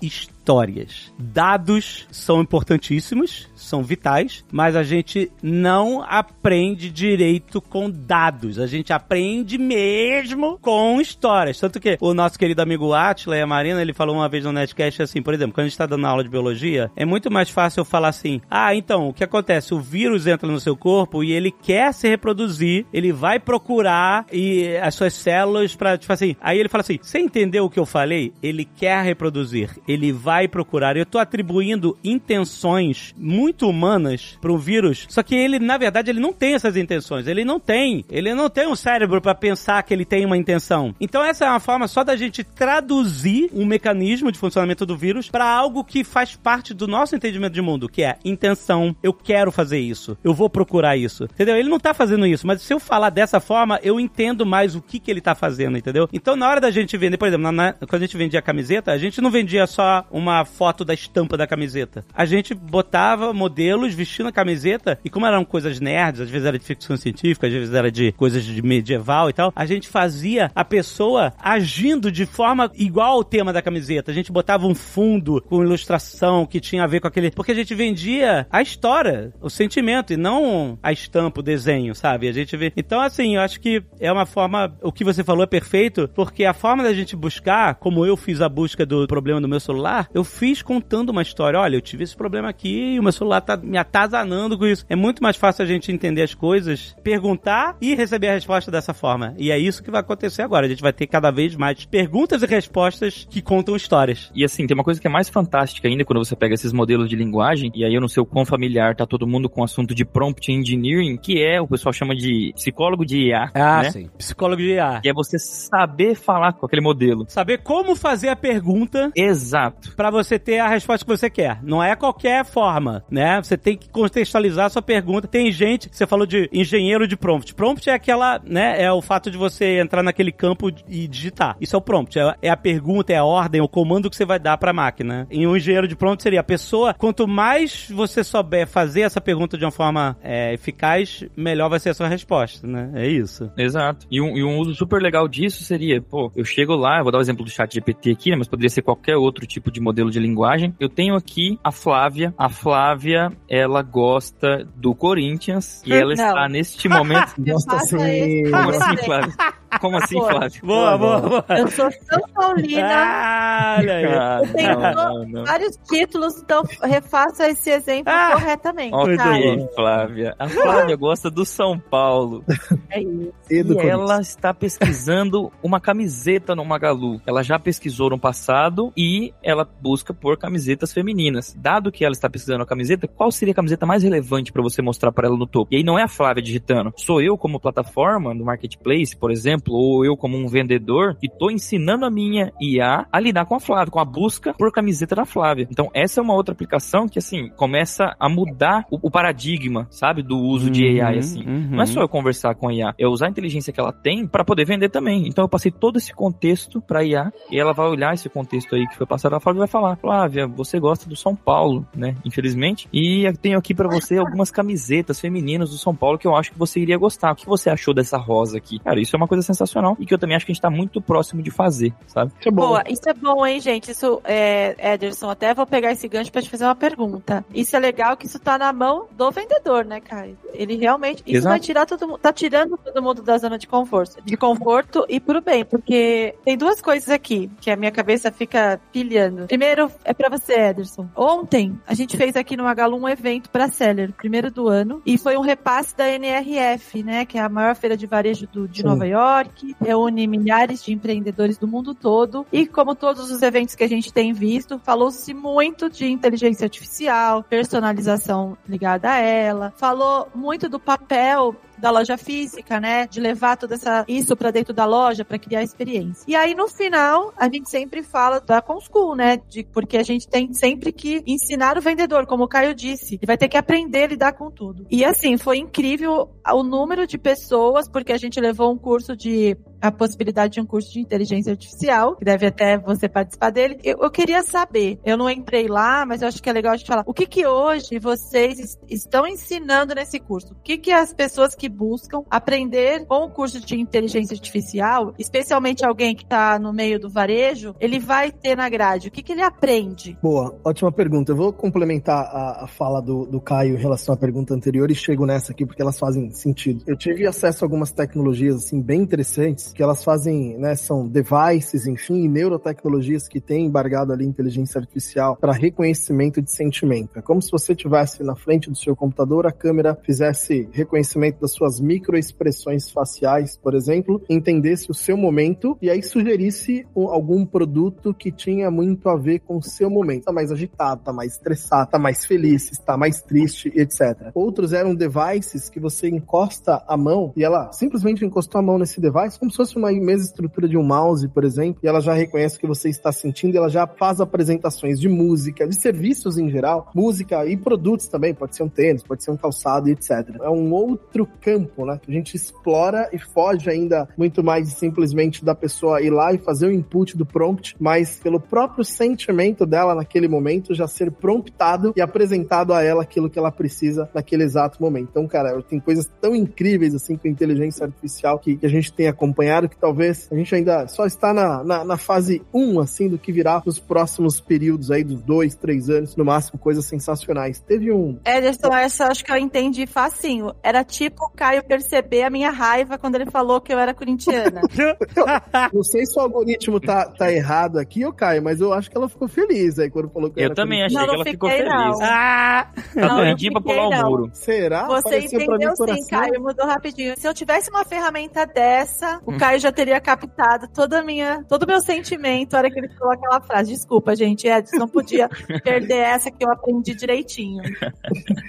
[0.47, 1.12] histórias.
[1.18, 8.61] Dados são importantíssimos, são vitais, mas a gente não aprende direito com dados.
[8.61, 11.59] A gente aprende mesmo com histórias.
[11.59, 14.53] Tanto que o nosso querido amigo Atila e a Marina, ele falou uma vez no
[14.53, 17.51] Netcast assim, por exemplo, quando a gente está dando aula de biologia, é muito mais
[17.51, 19.74] fácil eu falar assim, ah, então, o que acontece?
[19.74, 24.76] O vírus entra no seu corpo e ele quer se reproduzir, ele vai procurar e
[24.76, 27.86] as suas células para tipo assim, aí ele fala assim, você entendeu o que eu
[27.86, 28.32] falei?
[28.40, 30.97] Ele quer reproduzir, ele vai procurar.
[30.97, 36.32] Eu tô atribuindo intenções muito humanas para vírus, só que ele, na verdade, ele não
[36.32, 37.26] tem essas intenções.
[37.26, 38.05] Ele não tem.
[38.11, 40.95] Ele não tem um cérebro para pensar que ele tem uma intenção.
[41.01, 45.28] Então essa é uma forma só da gente traduzir um mecanismo de funcionamento do vírus
[45.28, 48.95] para algo que faz parte do nosso entendimento de mundo, que é intenção.
[49.03, 50.16] Eu quero fazer isso.
[50.22, 51.24] Eu vou procurar isso.
[51.24, 51.57] Entendeu?
[51.57, 54.82] Ele não tá fazendo isso, mas se eu falar dessa forma, eu entendo mais o
[54.82, 56.09] que que ele tá fazendo, entendeu?
[56.12, 58.43] Então na hora da gente vender, por exemplo, na, na, quando a gente vendia a
[58.43, 62.05] camiseta, a gente não vendia só uma foto da estampa da camiseta.
[62.14, 66.59] A gente botava modelos vestindo a camiseta e como eram coisas nerds, às vezes era
[66.59, 70.51] de ficção científica, às vezes era de coisas de medieval e tal, a gente fazia
[70.55, 74.11] a pessoa agindo de forma igual ao tema da camiseta.
[74.11, 77.55] A gente botava um fundo com ilustração que tinha a ver com aquele, porque a
[77.55, 82.29] gente vendia a história, o sentimento e não a estampa, o desenho, sabe?
[82.29, 82.72] A gente vê.
[82.77, 86.45] Então assim, eu acho que é uma forma, o que você falou é perfeito, porque
[86.45, 90.09] a forma da gente buscar, como eu fiz a busca do problema do meu celular,
[90.17, 91.61] eu fiz contando uma história.
[91.61, 94.87] Olha, eu tive esse problema aqui e o meu celular tá me atazanando com isso.
[94.89, 98.95] É muito mais fácil a gente entender as coisas, perguntar e receber a resposta dessa
[98.95, 99.35] forma.
[99.37, 100.64] E é isso que vai acontecer agora.
[100.64, 104.31] A gente vai ter cada vez mais perguntas e respostas que contam histórias.
[104.35, 107.11] E assim, tem uma coisa que é mais fantástica ainda quando você pega esses modelos
[107.11, 109.64] de linguagem, e aí eu não sei o quão familiar tá todo mundo com o
[109.64, 113.51] assunto de prompt engineering, que é, o pessoal chama de psicólogo de IA.
[113.55, 113.91] Ah, né?
[113.91, 114.11] sim.
[114.17, 115.01] Psicólogo de IA.
[115.03, 117.27] Que é você saber falar com aquele modelo.
[117.29, 119.95] Saber como fazer a pergunta Exato.
[120.11, 121.59] Para você ter a resposta que você quer.
[121.63, 123.41] Não é qualquer forma, né?
[123.43, 125.29] Você tem que contextualizar a sua pergunta.
[125.29, 127.55] Tem gente, você falou de engenheiro de prompt.
[127.55, 128.83] Prompt é aquela, né?
[128.83, 131.57] É o fato de você entrar naquele campo e digitar.
[131.61, 132.19] Isso é o prompt.
[132.19, 134.75] É, é a pergunta, é a ordem, o comando que você vai dar para a
[134.75, 135.27] máquina.
[135.31, 136.95] E um engenheiro de prompt seria a pessoa.
[136.95, 141.91] Quanto mais você souber fazer essa pergunta de uma forma é, eficaz, melhor vai ser
[141.91, 142.91] a sua resposta, né?
[142.95, 143.51] É isso.
[143.57, 144.07] Exato.
[144.11, 147.19] E um, e um uso super legal disso seria, pô, eu chego lá, vou dar
[147.19, 149.95] o exemplo do chat GPT aqui, né, mas poderia ser qualquer outro tipo de modelo
[150.05, 150.74] de linguagem.
[150.78, 152.34] Eu tenho aqui a Flávia.
[152.36, 156.26] A Flávia, ela gosta do Corinthians e ela Não.
[156.28, 157.34] está neste momento...
[157.47, 158.51] Gosta Faça assim.
[158.51, 159.34] Como assim, Flávia?
[159.81, 160.27] Como assim, Pô.
[160.27, 160.61] Flávia?
[160.62, 161.45] Boa, boa, boa.
[161.51, 162.87] Eu sou São Paulina.
[162.93, 164.49] Ah, olha aí.
[164.49, 165.45] Eu tenho não, não, não.
[165.45, 168.31] Vários títulos, então refaça esse exemplo Ah!
[168.35, 168.95] corretamente.
[168.95, 169.68] Ok, cara.
[169.74, 170.35] Flávia.
[170.39, 172.45] A Flávia gosta do São Paulo.
[172.91, 173.33] É isso.
[173.51, 177.20] E do E ela está pesquisando uma camiseta no Magalu.
[177.27, 181.55] Ela já pesquisou no passado e ela busca por camisetas femininas.
[181.59, 184.83] Dado que ela está pesquisando a camiseta, qual seria a camiseta mais relevante para você
[184.83, 185.68] mostrar para ela no topo?
[185.72, 186.93] E aí não é a Flávia digitando.
[186.97, 191.51] Sou eu como plataforma no marketplace, por exemplo, ou eu como um vendedor que estou
[191.51, 195.25] ensinando a minha IA a lidar com a Flávia, com a busca por camiseta da
[195.25, 195.67] Flávia.
[195.71, 200.23] Então essa é uma outra aplicação que assim começa a mudar o, o paradigma, sabe,
[200.23, 201.45] do uso de AI assim.
[201.47, 203.93] Uhum, Não é só eu conversar com a IA, é usar a inteligência que ela
[203.93, 205.27] tem para poder vender também.
[205.27, 208.87] Então eu passei todo esse contexto para IA e ela vai olhar esse contexto aí
[208.87, 212.14] que foi passado a Flávia e vai falar: Flávia, você gosta do São Paulo, né?
[212.25, 212.89] Infelizmente.
[212.93, 216.53] E eu tenho aqui para você algumas camisetas femininas do São Paulo que eu acho
[216.53, 217.33] que você iria gostar.
[217.33, 218.79] O que você achou dessa rosa aqui?
[218.79, 219.56] Cara, isso é uma coisa sensacional
[219.99, 222.33] e que eu também acho que a gente tá muito próximo de fazer, sabe?
[222.39, 222.69] Isso é bom.
[222.69, 223.91] Boa, isso é bom, hein, gente?
[223.91, 227.45] Isso é, Ederson, até vou pegar esse gancho pra te fazer uma pergunta.
[227.55, 230.31] Isso é legal que isso tá na mão do vendedor, né, cara?
[230.53, 231.23] Ele realmente.
[231.27, 231.51] Isso Exato.
[231.51, 232.19] vai tirar todo mundo.
[232.19, 236.57] Tá tirando todo mundo da zona de conforto, de conforto e pro bem, porque tem
[236.57, 239.47] duas coisas aqui que a minha cabeça fica pilhando.
[239.47, 241.09] Primeiro é para você, Ederson.
[241.15, 245.19] Ontem a gente fez aqui no Magalu um evento para Seller, primeiro do ano, e
[245.19, 248.83] foi um repasse da NRF, né, que é a maior feira de varejo do, de
[248.83, 248.89] Sim.
[248.89, 249.36] Nova York,
[249.80, 254.12] reúne milhares de empreendedores do mundo todo e como todos os eventos que a gente
[254.12, 261.55] tem visto, falou-se muito de inteligência artificial, personalização ligada a ela, falou muito do papel
[261.79, 263.07] da loja física, né?
[263.07, 266.24] De levar toda essa isso para dentro da loja para criar experiência.
[266.27, 269.39] E aí no final a gente sempre fala da Conschool, né?
[269.49, 273.27] De porque a gente tem sempre que ensinar o vendedor, como o Caio disse, ele
[273.27, 274.87] vai ter que aprender a lidar com tudo.
[274.91, 279.57] E assim foi incrível o número de pessoas, porque a gente levou um curso de
[279.87, 283.78] a possibilidade de um curso de inteligência artificial, que deve até você participar dele.
[283.82, 286.76] Eu, eu, queria saber, eu não entrei lá, mas eu acho que é legal a
[286.76, 290.53] gente falar, o que que hoje vocês estão ensinando nesse curso?
[290.53, 295.84] O que que as pessoas que buscam aprender com o curso de inteligência artificial, especialmente
[295.84, 299.09] alguém que está no meio do varejo, ele vai ter na grade?
[299.09, 300.18] O que que ele aprende?
[300.22, 301.32] Boa, ótima pergunta.
[301.32, 304.95] Eu vou complementar a, a fala do, do Caio em relação à pergunta anterior e
[304.95, 306.82] chego nessa aqui porque elas fazem sentido.
[306.87, 311.87] Eu tive acesso a algumas tecnologias assim bem interessantes que elas fazem, né, são devices,
[311.87, 317.18] enfim, neurotecnologias que têm embargado ali inteligência artificial para reconhecimento de sentimento.
[317.18, 321.53] É como se você tivesse na frente do seu computador, a câmera fizesse reconhecimento das
[321.53, 328.33] suas microexpressões faciais, por exemplo, entendesse o seu momento e aí sugerisse algum produto que
[328.33, 330.24] tinha muito a ver com o seu momento.
[330.24, 334.31] Tá mais agitado, tá mais estressado, tá mais feliz, está mais triste, etc.
[334.35, 339.01] Outros eram devices que você encosta a mão e ela simplesmente encostou a mão nesse
[339.01, 342.13] device como se fosse uma mesma estrutura de um mouse, por exemplo, e ela já
[342.13, 346.37] reconhece o que você está sentindo, e ela já faz apresentações de música, de serviços
[346.37, 349.93] em geral, música e produtos também, pode ser um tênis, pode ser um calçado e
[349.93, 350.37] etc.
[350.43, 355.43] É um outro campo, né, que a gente explora e foge ainda muito mais simplesmente
[355.43, 359.95] da pessoa ir lá e fazer o input do prompt, mas pelo próprio sentimento dela
[359.95, 364.83] naquele momento já ser promptado e apresentado a ela aquilo que ela precisa naquele exato
[364.83, 365.09] momento.
[365.11, 369.45] Então, cara, tem coisas tão incríveis assim com inteligência artificial que a gente tem acompanhado
[369.68, 373.32] que talvez a gente ainda só está na, na, na fase 1, assim, do que
[373.32, 377.61] virá nos próximos períodos aí, dos dois, três anos, no máximo, coisas sensacionais.
[377.61, 378.18] Teve um...
[378.24, 380.55] Ederson, essa acho que eu entendi facinho.
[380.62, 384.61] Era tipo o Caio perceber a minha raiva quando ele falou que eu era corintiana.
[385.72, 388.97] não sei se o algoritmo tá, tá errado aqui, ô Caio, mas eu acho que
[388.97, 391.24] ela ficou feliz aí quando falou que eu, eu era também achei não, que ela
[391.24, 391.68] ficou feliz.
[391.68, 391.99] Não.
[392.03, 392.68] Ah!
[392.94, 394.30] Não, não pra pular o muro.
[394.32, 394.86] Será?
[394.86, 397.14] Você entendeu sim, Caio, mudou rapidinho.
[397.16, 401.66] Se eu tivesse uma ferramenta dessa, o Caio já teria captado toda minha, todo o
[401.66, 403.72] meu sentimento na hora que ele falou aquela frase.
[403.72, 405.28] Desculpa, gente, Edson, não podia
[405.62, 407.62] perder essa que eu aprendi direitinho.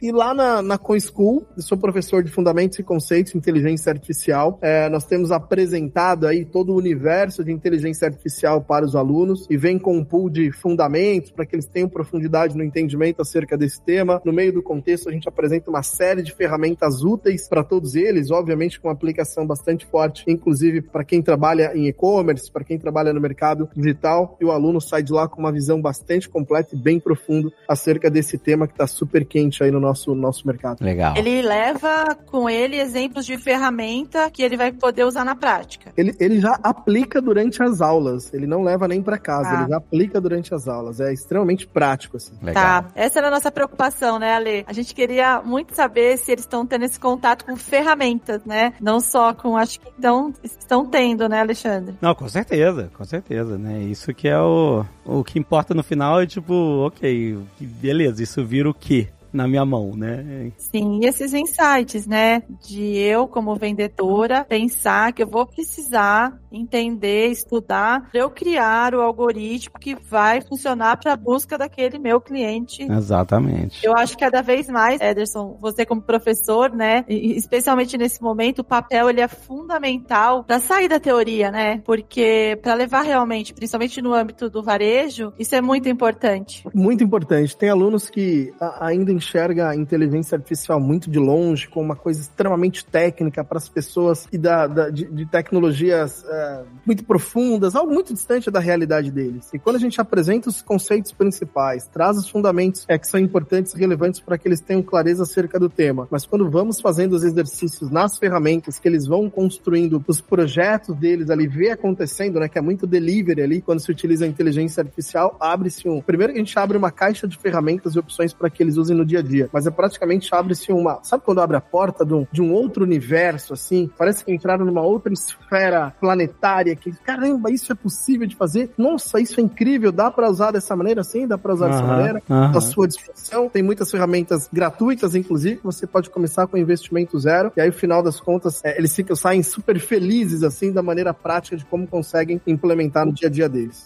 [0.02, 4.58] e lá na, na CoinSchool, eu sou professor de Fundamentos e Conceitos de Inteligência Artificial.
[4.62, 9.58] É, nós temos apresentado aí todo o universo de inteligência artificial para os alunos e
[9.58, 13.82] vem com um pool de fundamentos para que eles tenham profundidade no entendimento acerca desse
[13.82, 14.22] tema.
[14.24, 18.32] No meio do contexto, a gente apresenta uma série de ferramentas úteis para todos eles,
[18.32, 23.12] obviamente com aplicação bastante forte, inclusive para quem quem trabalha em e-commerce, para quem trabalha
[23.12, 26.78] no mercado digital, e o aluno sai de lá com uma visão bastante completa e
[26.78, 30.84] bem profunda acerca desse tema que está super quente aí no nosso, nosso mercado.
[30.84, 31.16] Legal.
[31.18, 35.92] Ele leva com ele exemplos de ferramenta que ele vai poder usar na prática.
[35.98, 39.62] Ele, ele já aplica durante as aulas, ele não leva nem para casa, ah.
[39.62, 41.00] ele já aplica durante as aulas.
[41.00, 42.34] É extremamente prático, assim.
[42.42, 42.84] Legal.
[42.84, 44.64] Tá, essa era a nossa preocupação, né, Ale?
[44.68, 48.74] A gente queria muito saber se eles estão tendo esse contato com ferramentas, né?
[48.80, 50.32] Não só com, acho que então,
[50.68, 51.96] estão tendo né, Alexandre?
[52.02, 53.82] Não, com certeza, com certeza, né?
[53.84, 56.54] Isso que é o, o que importa no final é tipo,
[56.86, 59.08] ok, beleza, isso vira o quê?
[59.38, 60.52] Na minha mão, né?
[60.58, 62.44] Sim, e esses insights, né?
[62.68, 69.02] De eu, como vendedora, pensar que eu vou precisar entender, estudar, para eu criar o
[69.02, 72.84] algoritmo que vai funcionar para a busca daquele meu cliente.
[72.84, 73.86] Exatamente.
[73.86, 77.06] Eu acho que cada vez mais, Ederson, você como professor, né?
[77.08, 81.82] Especialmente nesse momento, o papel ele é fundamental para sair da teoria, né?
[81.86, 86.64] Porque para levar realmente, principalmente no âmbito do varejo, isso é muito importante.
[86.74, 87.56] Muito importante.
[87.56, 92.86] Tem alunos que ainda enxerga a inteligência artificial muito de longe, como uma coisa extremamente
[92.86, 98.14] técnica para as pessoas e da, da de, de, tecnologias é, muito profundas, algo muito
[98.14, 99.50] distante da realidade deles.
[99.54, 103.74] E quando a gente apresenta os conceitos principais, traz os fundamentos é, que são importantes
[103.74, 107.24] e relevantes para que eles tenham clareza acerca do tema, mas quando vamos fazendo os
[107.24, 112.58] exercícios nas ferramentas que eles vão construindo os projetos deles ali, ver acontecendo, né, que
[112.58, 116.02] é muito delivery ali, quando se utiliza a inteligência artificial, abre-se um...
[116.02, 119.06] Primeiro a gente abre uma caixa de ferramentas e opções para que eles usem no
[119.08, 121.00] dia a dia, mas é praticamente abre-se uma.
[121.04, 123.90] Sabe quando abre a porta de um, de um outro universo, assim?
[123.98, 128.72] Parece que entraram numa outra esfera planetária que, caramba, isso é possível de fazer?
[128.78, 131.28] Nossa, isso é incrível, dá para usar dessa maneira assim?
[131.28, 132.22] Dá para usar dessa maneira?
[132.30, 133.50] À sua disposição.
[133.50, 137.74] Tem muitas ferramentas gratuitas, inclusive, que você pode começar com investimento zero, e aí, no
[137.74, 141.88] final das contas, é, eles ficam, saem super felizes, assim, da maneira prática de como
[141.88, 143.86] conseguem implementar no dia a dia deles.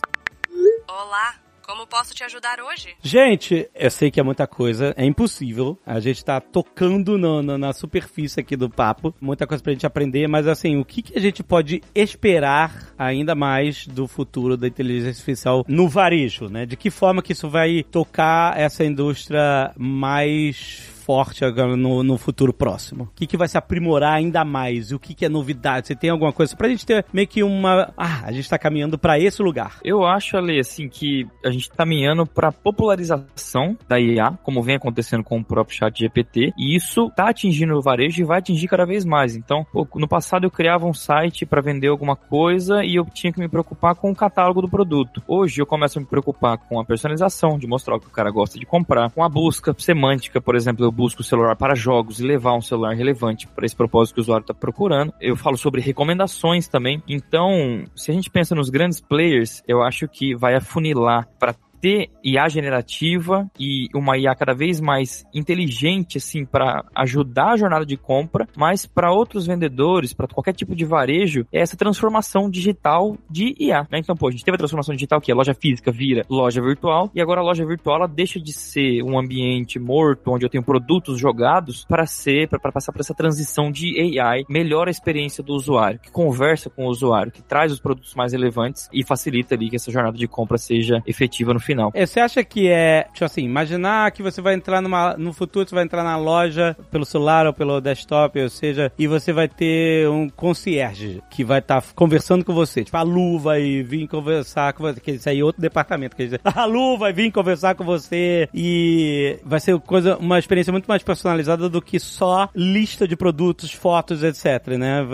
[0.87, 1.35] Olá,
[1.71, 2.89] como posso te ajudar hoje?
[3.01, 5.79] Gente, eu sei que é muita coisa, é impossível.
[5.85, 9.85] A gente tá tocando no, no, na superfície aqui do papo, muita coisa pra gente
[9.85, 14.67] aprender, mas assim, o que, que a gente pode esperar ainda mais do futuro da
[14.67, 16.65] inteligência artificial no varejo, né?
[16.65, 22.53] De que forma que isso vai tocar essa indústria mais forte agora no, no futuro
[22.53, 23.03] próximo?
[23.03, 24.93] O que, que vai se aprimorar ainda mais?
[24.93, 25.87] O que, que é novidade?
[25.87, 26.55] Você tem alguma coisa?
[26.55, 27.91] Pra gente ter meio que uma.
[27.97, 29.79] Ah, a gente tá caminhando para esse lugar.
[29.83, 34.77] Eu acho, Ale, assim, que a gente tá caminhando pra popularização da IA, como vem
[34.77, 38.69] acontecendo com o próprio chat GPT, e isso tá atingindo o varejo e vai atingir
[38.69, 39.35] cada vez mais.
[39.35, 43.39] Então, no passado eu criava um site para vender alguma coisa e eu tinha que
[43.39, 45.21] me preocupar com o catálogo do produto.
[45.27, 48.31] Hoje eu começo a me preocupar com a personalização, de mostrar o que o cara
[48.31, 52.19] gosta de comprar, com a busca semântica, por exemplo, eu busco o celular para jogos
[52.19, 55.11] e levar um celular relevante para esse propósito que o usuário está procurando.
[55.19, 57.01] Eu falo sobre recomendações também.
[57.07, 62.09] Então, se a gente pensa nos grandes players, eu acho que vai afunilar para ter
[62.23, 67.97] IA generativa e uma IA cada vez mais inteligente, assim, para ajudar a jornada de
[67.97, 73.55] compra, mas para outros vendedores, para qualquer tipo de varejo, é essa transformação digital de
[73.59, 73.99] IA, né?
[73.99, 77.09] Então, pô, a gente teve a transformação digital que a loja física vira loja virtual,
[77.15, 80.63] e agora a loja virtual ela deixa de ser um ambiente morto, onde eu tenho
[80.63, 85.53] produtos jogados, para ser, para passar por essa transição de AI, melhora a experiência do
[85.53, 89.69] usuário, que conversa com o usuário, que traz os produtos mais relevantes e facilita ali
[89.69, 91.91] que essa jornada de compra seja efetiva no final final.
[91.93, 95.67] É, você acha que é, tipo assim, imaginar que você vai entrar numa, no futuro,
[95.67, 99.47] você vai entrar na loja pelo celular ou pelo desktop, ou seja, e você vai
[99.47, 102.83] ter um concierge que vai estar tá conversando com você.
[102.83, 106.23] Tipo, a Lu vai vir conversar com você, que isso aí é outro departamento, quer
[106.23, 110.87] dizer, a Lu vai vir conversar com você e vai ser coisa, uma experiência muito
[110.87, 115.05] mais personalizada do que só lista de produtos, fotos, etc, né?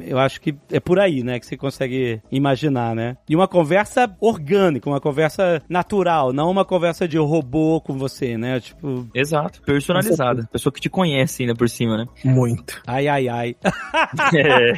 [0.00, 3.16] Eu acho que é por aí, né, que você consegue imaginar, né?
[3.28, 8.36] E uma conversa orgânica, uma conversa natural natural, não uma conversa de robô com você,
[8.36, 8.60] né?
[8.60, 9.06] Tipo.
[9.14, 10.48] Exato, personalizada.
[10.52, 12.06] Pessoa que te conhece ainda por cima, né?
[12.24, 12.80] Muito.
[12.86, 13.56] Ai, ai, ai.
[14.34, 14.72] é.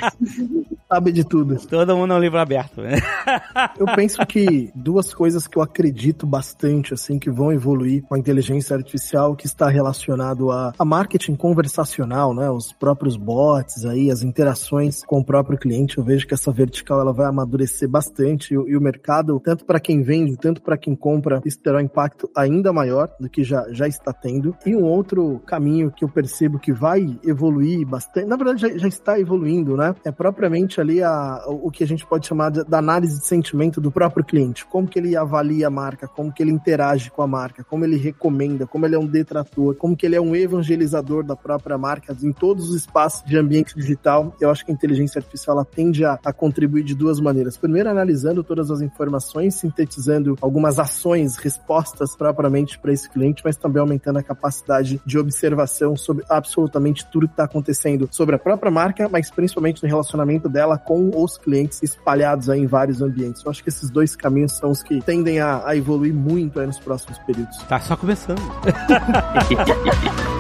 [0.92, 1.56] Sabe de tudo.
[1.68, 2.96] Todo mundo é um livro aberto, né?
[3.78, 8.18] eu penso que duas coisas que eu acredito bastante, assim, que vão evoluir com a
[8.18, 12.50] inteligência artificial, que está relacionado a, a marketing conversacional, né?
[12.50, 15.98] Os próprios bots aí, as interações com o próprio cliente.
[15.98, 19.78] Eu vejo que essa vertical ela vai amadurecer bastante e, e o mercado, tanto para
[19.78, 23.42] quem vende, tanto para quem compra, compra, isso terá um impacto ainda maior do que
[23.42, 24.56] já, já está tendo.
[24.64, 28.88] E um outro caminho que eu percebo que vai evoluir bastante, na verdade já, já
[28.88, 29.94] está evoluindo, né?
[30.04, 33.80] É propriamente ali a, o que a gente pode chamar de, da análise de sentimento
[33.80, 34.64] do próprio cliente.
[34.64, 37.96] Como que ele avalia a marca, como que ele interage com a marca, como ele
[37.96, 42.16] recomenda, como ele é um detrator, como que ele é um evangelizador da própria marca
[42.22, 44.34] em todos os espaços de ambiente digital.
[44.40, 47.56] Eu acho que a inteligência artificial ela tende a, a contribuir de duas maneiras.
[47.56, 53.57] Primeiro, analisando todas as informações, sintetizando algumas ações ações, respostas propriamente para esse cliente, mas
[53.57, 58.70] também aumentando a capacidade de observação sobre absolutamente tudo que está acontecendo sobre a própria
[58.70, 63.42] marca, mas principalmente no relacionamento dela com os clientes espalhados aí em vários ambientes.
[63.44, 66.78] Eu acho que esses dois caminhos são os que tendem a, a evoluir muito nos
[66.78, 67.57] próximos períodos.
[67.68, 68.40] Tá só começando.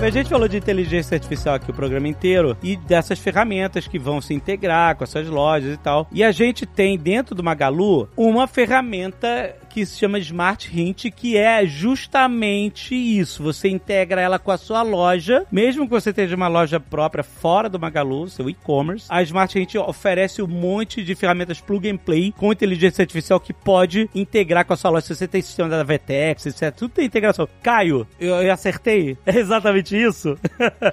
[0.00, 4.20] A gente falou de inteligência artificial aqui o programa inteiro e dessas ferramentas que vão
[4.20, 6.06] se integrar com essas lojas e tal.
[6.12, 11.36] E a gente tem dentro do Magalu uma ferramenta que se chama Smart Hint, que
[11.36, 13.42] é justamente isso.
[13.42, 17.68] Você integra ela com a sua loja, mesmo que você tenha uma loja própria fora
[17.68, 19.06] do Magalu, seu e-commerce.
[19.08, 23.52] A Smart Hint oferece um monte de ferramentas plug and play com inteligência artificial que
[23.52, 25.06] pode integrar com a sua loja.
[25.06, 27.48] Se você tem sistema da Vetex, etc, tudo tem integração.
[27.62, 29.16] Caio, eu, eu acertei?
[29.26, 30.36] É exatamente isso?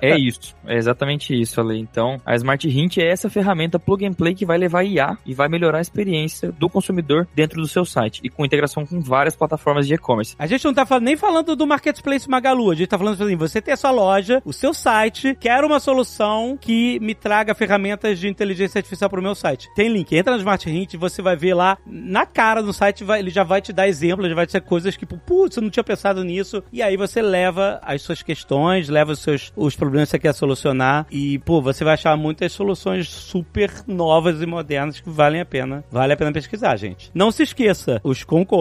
[0.01, 0.55] é isso.
[0.65, 1.79] É exatamente isso, Ale.
[1.79, 5.33] Então, a Smart Hint é essa ferramenta plug and play que vai levar IA e
[5.33, 8.19] vai melhorar a experiência do consumidor dentro do seu site.
[8.23, 10.35] E com integração integração com várias plataformas de e-commerce.
[10.37, 13.61] A gente não tá nem falando do Marketplace Magalu, a gente tá falando assim, você
[13.61, 18.27] tem a sua loja, o seu site, quer uma solução que me traga ferramentas de
[18.27, 19.69] inteligência artificial pro meu site.
[19.75, 23.19] Tem link, entra no Smart Hint, você vai ver lá, na cara do site, vai,
[23.19, 25.83] ele já vai te dar exemplos, já vai dizer coisas que, putz, eu não tinha
[25.83, 30.11] pensado nisso, e aí você leva as suas questões, leva os seus os problemas que
[30.11, 35.09] você quer solucionar, e, pô, você vai achar muitas soluções super novas e modernas que
[35.09, 35.83] valem a pena.
[35.91, 37.11] Vale a pena pesquisar, gente.
[37.13, 38.54] Não se esqueça, os concorrentes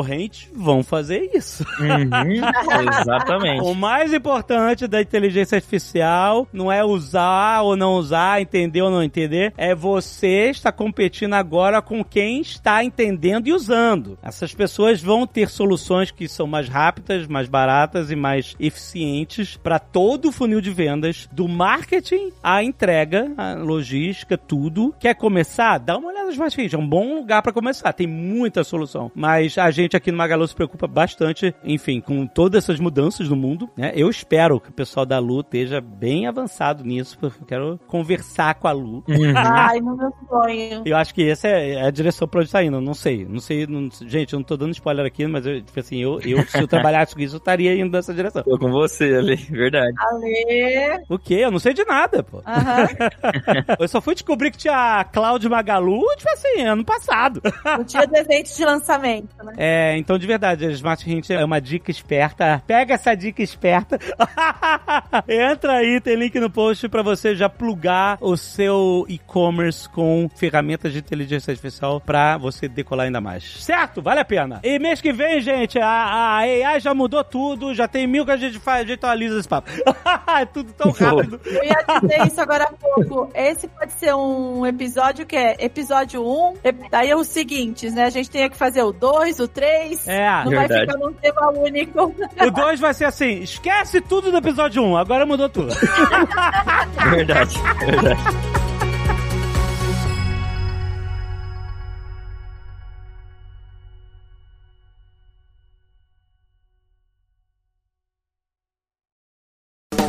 [0.54, 1.64] vão fazer isso.
[1.80, 2.42] Uhum,
[3.00, 3.62] exatamente.
[3.62, 9.02] o mais importante da inteligência artificial não é usar ou não usar, entender ou não
[9.02, 14.18] entender, é você estar competindo agora com quem está entendendo e usando.
[14.22, 19.78] Essas pessoas vão ter soluções que são mais rápidas, mais baratas e mais eficientes para
[19.78, 24.94] todo o funil de vendas, do marketing à entrega, à logística, tudo.
[24.98, 25.78] Quer começar?
[25.78, 27.92] Dá uma olhada nos Smart É um bom lugar para começar.
[27.92, 29.10] Tem muita solução.
[29.14, 33.36] Mas a gente aqui no Magalu se preocupa bastante, enfim, com todas essas mudanças no
[33.36, 33.68] mundo.
[33.76, 33.92] Né?
[33.94, 38.54] Eu espero que o pessoal da Lu esteja bem avançado nisso, porque eu quero conversar
[38.54, 39.04] com a Lu.
[39.08, 39.34] Uhum.
[39.36, 40.82] Ai, no meu sonho.
[40.84, 42.80] Eu acho que essa é a direção pra onde tá indo.
[42.80, 43.24] Não sei.
[43.24, 43.66] Não sei.
[43.66, 46.58] Não, gente, eu não tô dando spoiler aqui, mas eu, tipo assim, eu, eu se
[46.58, 48.42] eu trabalhasse com isso, eu estaria indo nessa direção.
[48.42, 49.92] Tô com você ali, verdade.
[49.98, 51.04] Ale.
[51.08, 51.34] O quê?
[51.34, 52.42] Eu não sei de nada, pô.
[52.46, 52.86] Aham.
[53.78, 57.42] eu só fui descobrir que tinha a Cláudia Magalu, tipo assim, ano passado.
[57.78, 59.52] No dia do evento de lançamento, né?
[59.56, 62.62] É, então de verdade, a Smart Hint é uma dica esperta.
[62.66, 63.98] Pega essa dica esperta.
[65.28, 70.92] Entra aí, tem link no post pra você já plugar o seu e-commerce com ferramentas
[70.92, 73.44] de inteligência artificial pra você decolar ainda mais.
[73.62, 74.02] Certo?
[74.02, 74.60] Vale a pena.
[74.62, 78.30] E mês que vem, gente, a, a AI já mudou tudo, já tem mil que
[78.32, 79.70] a gente faz, a gente atualiza esse papo.
[80.28, 81.40] é tudo tão rápido.
[81.44, 83.30] Eu ia dizer isso agora há pouco.
[83.34, 88.04] Esse pode ser um episódio que é episódio 1, ep- daí é os seguintes, né?
[88.04, 89.63] A gente tem que fazer o 2, o 3.
[90.06, 90.80] É, Não vai verdade.
[90.92, 92.14] ficar num tema único.
[92.46, 95.72] o 2 vai ser assim: esquece tudo do episódio 1, agora mudou tudo.
[97.10, 98.20] Verdade, verdade.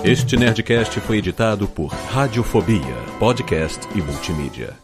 [0.04, 4.78] Este Nerdcast foi editado por Radiofobia, podcast e multimídia.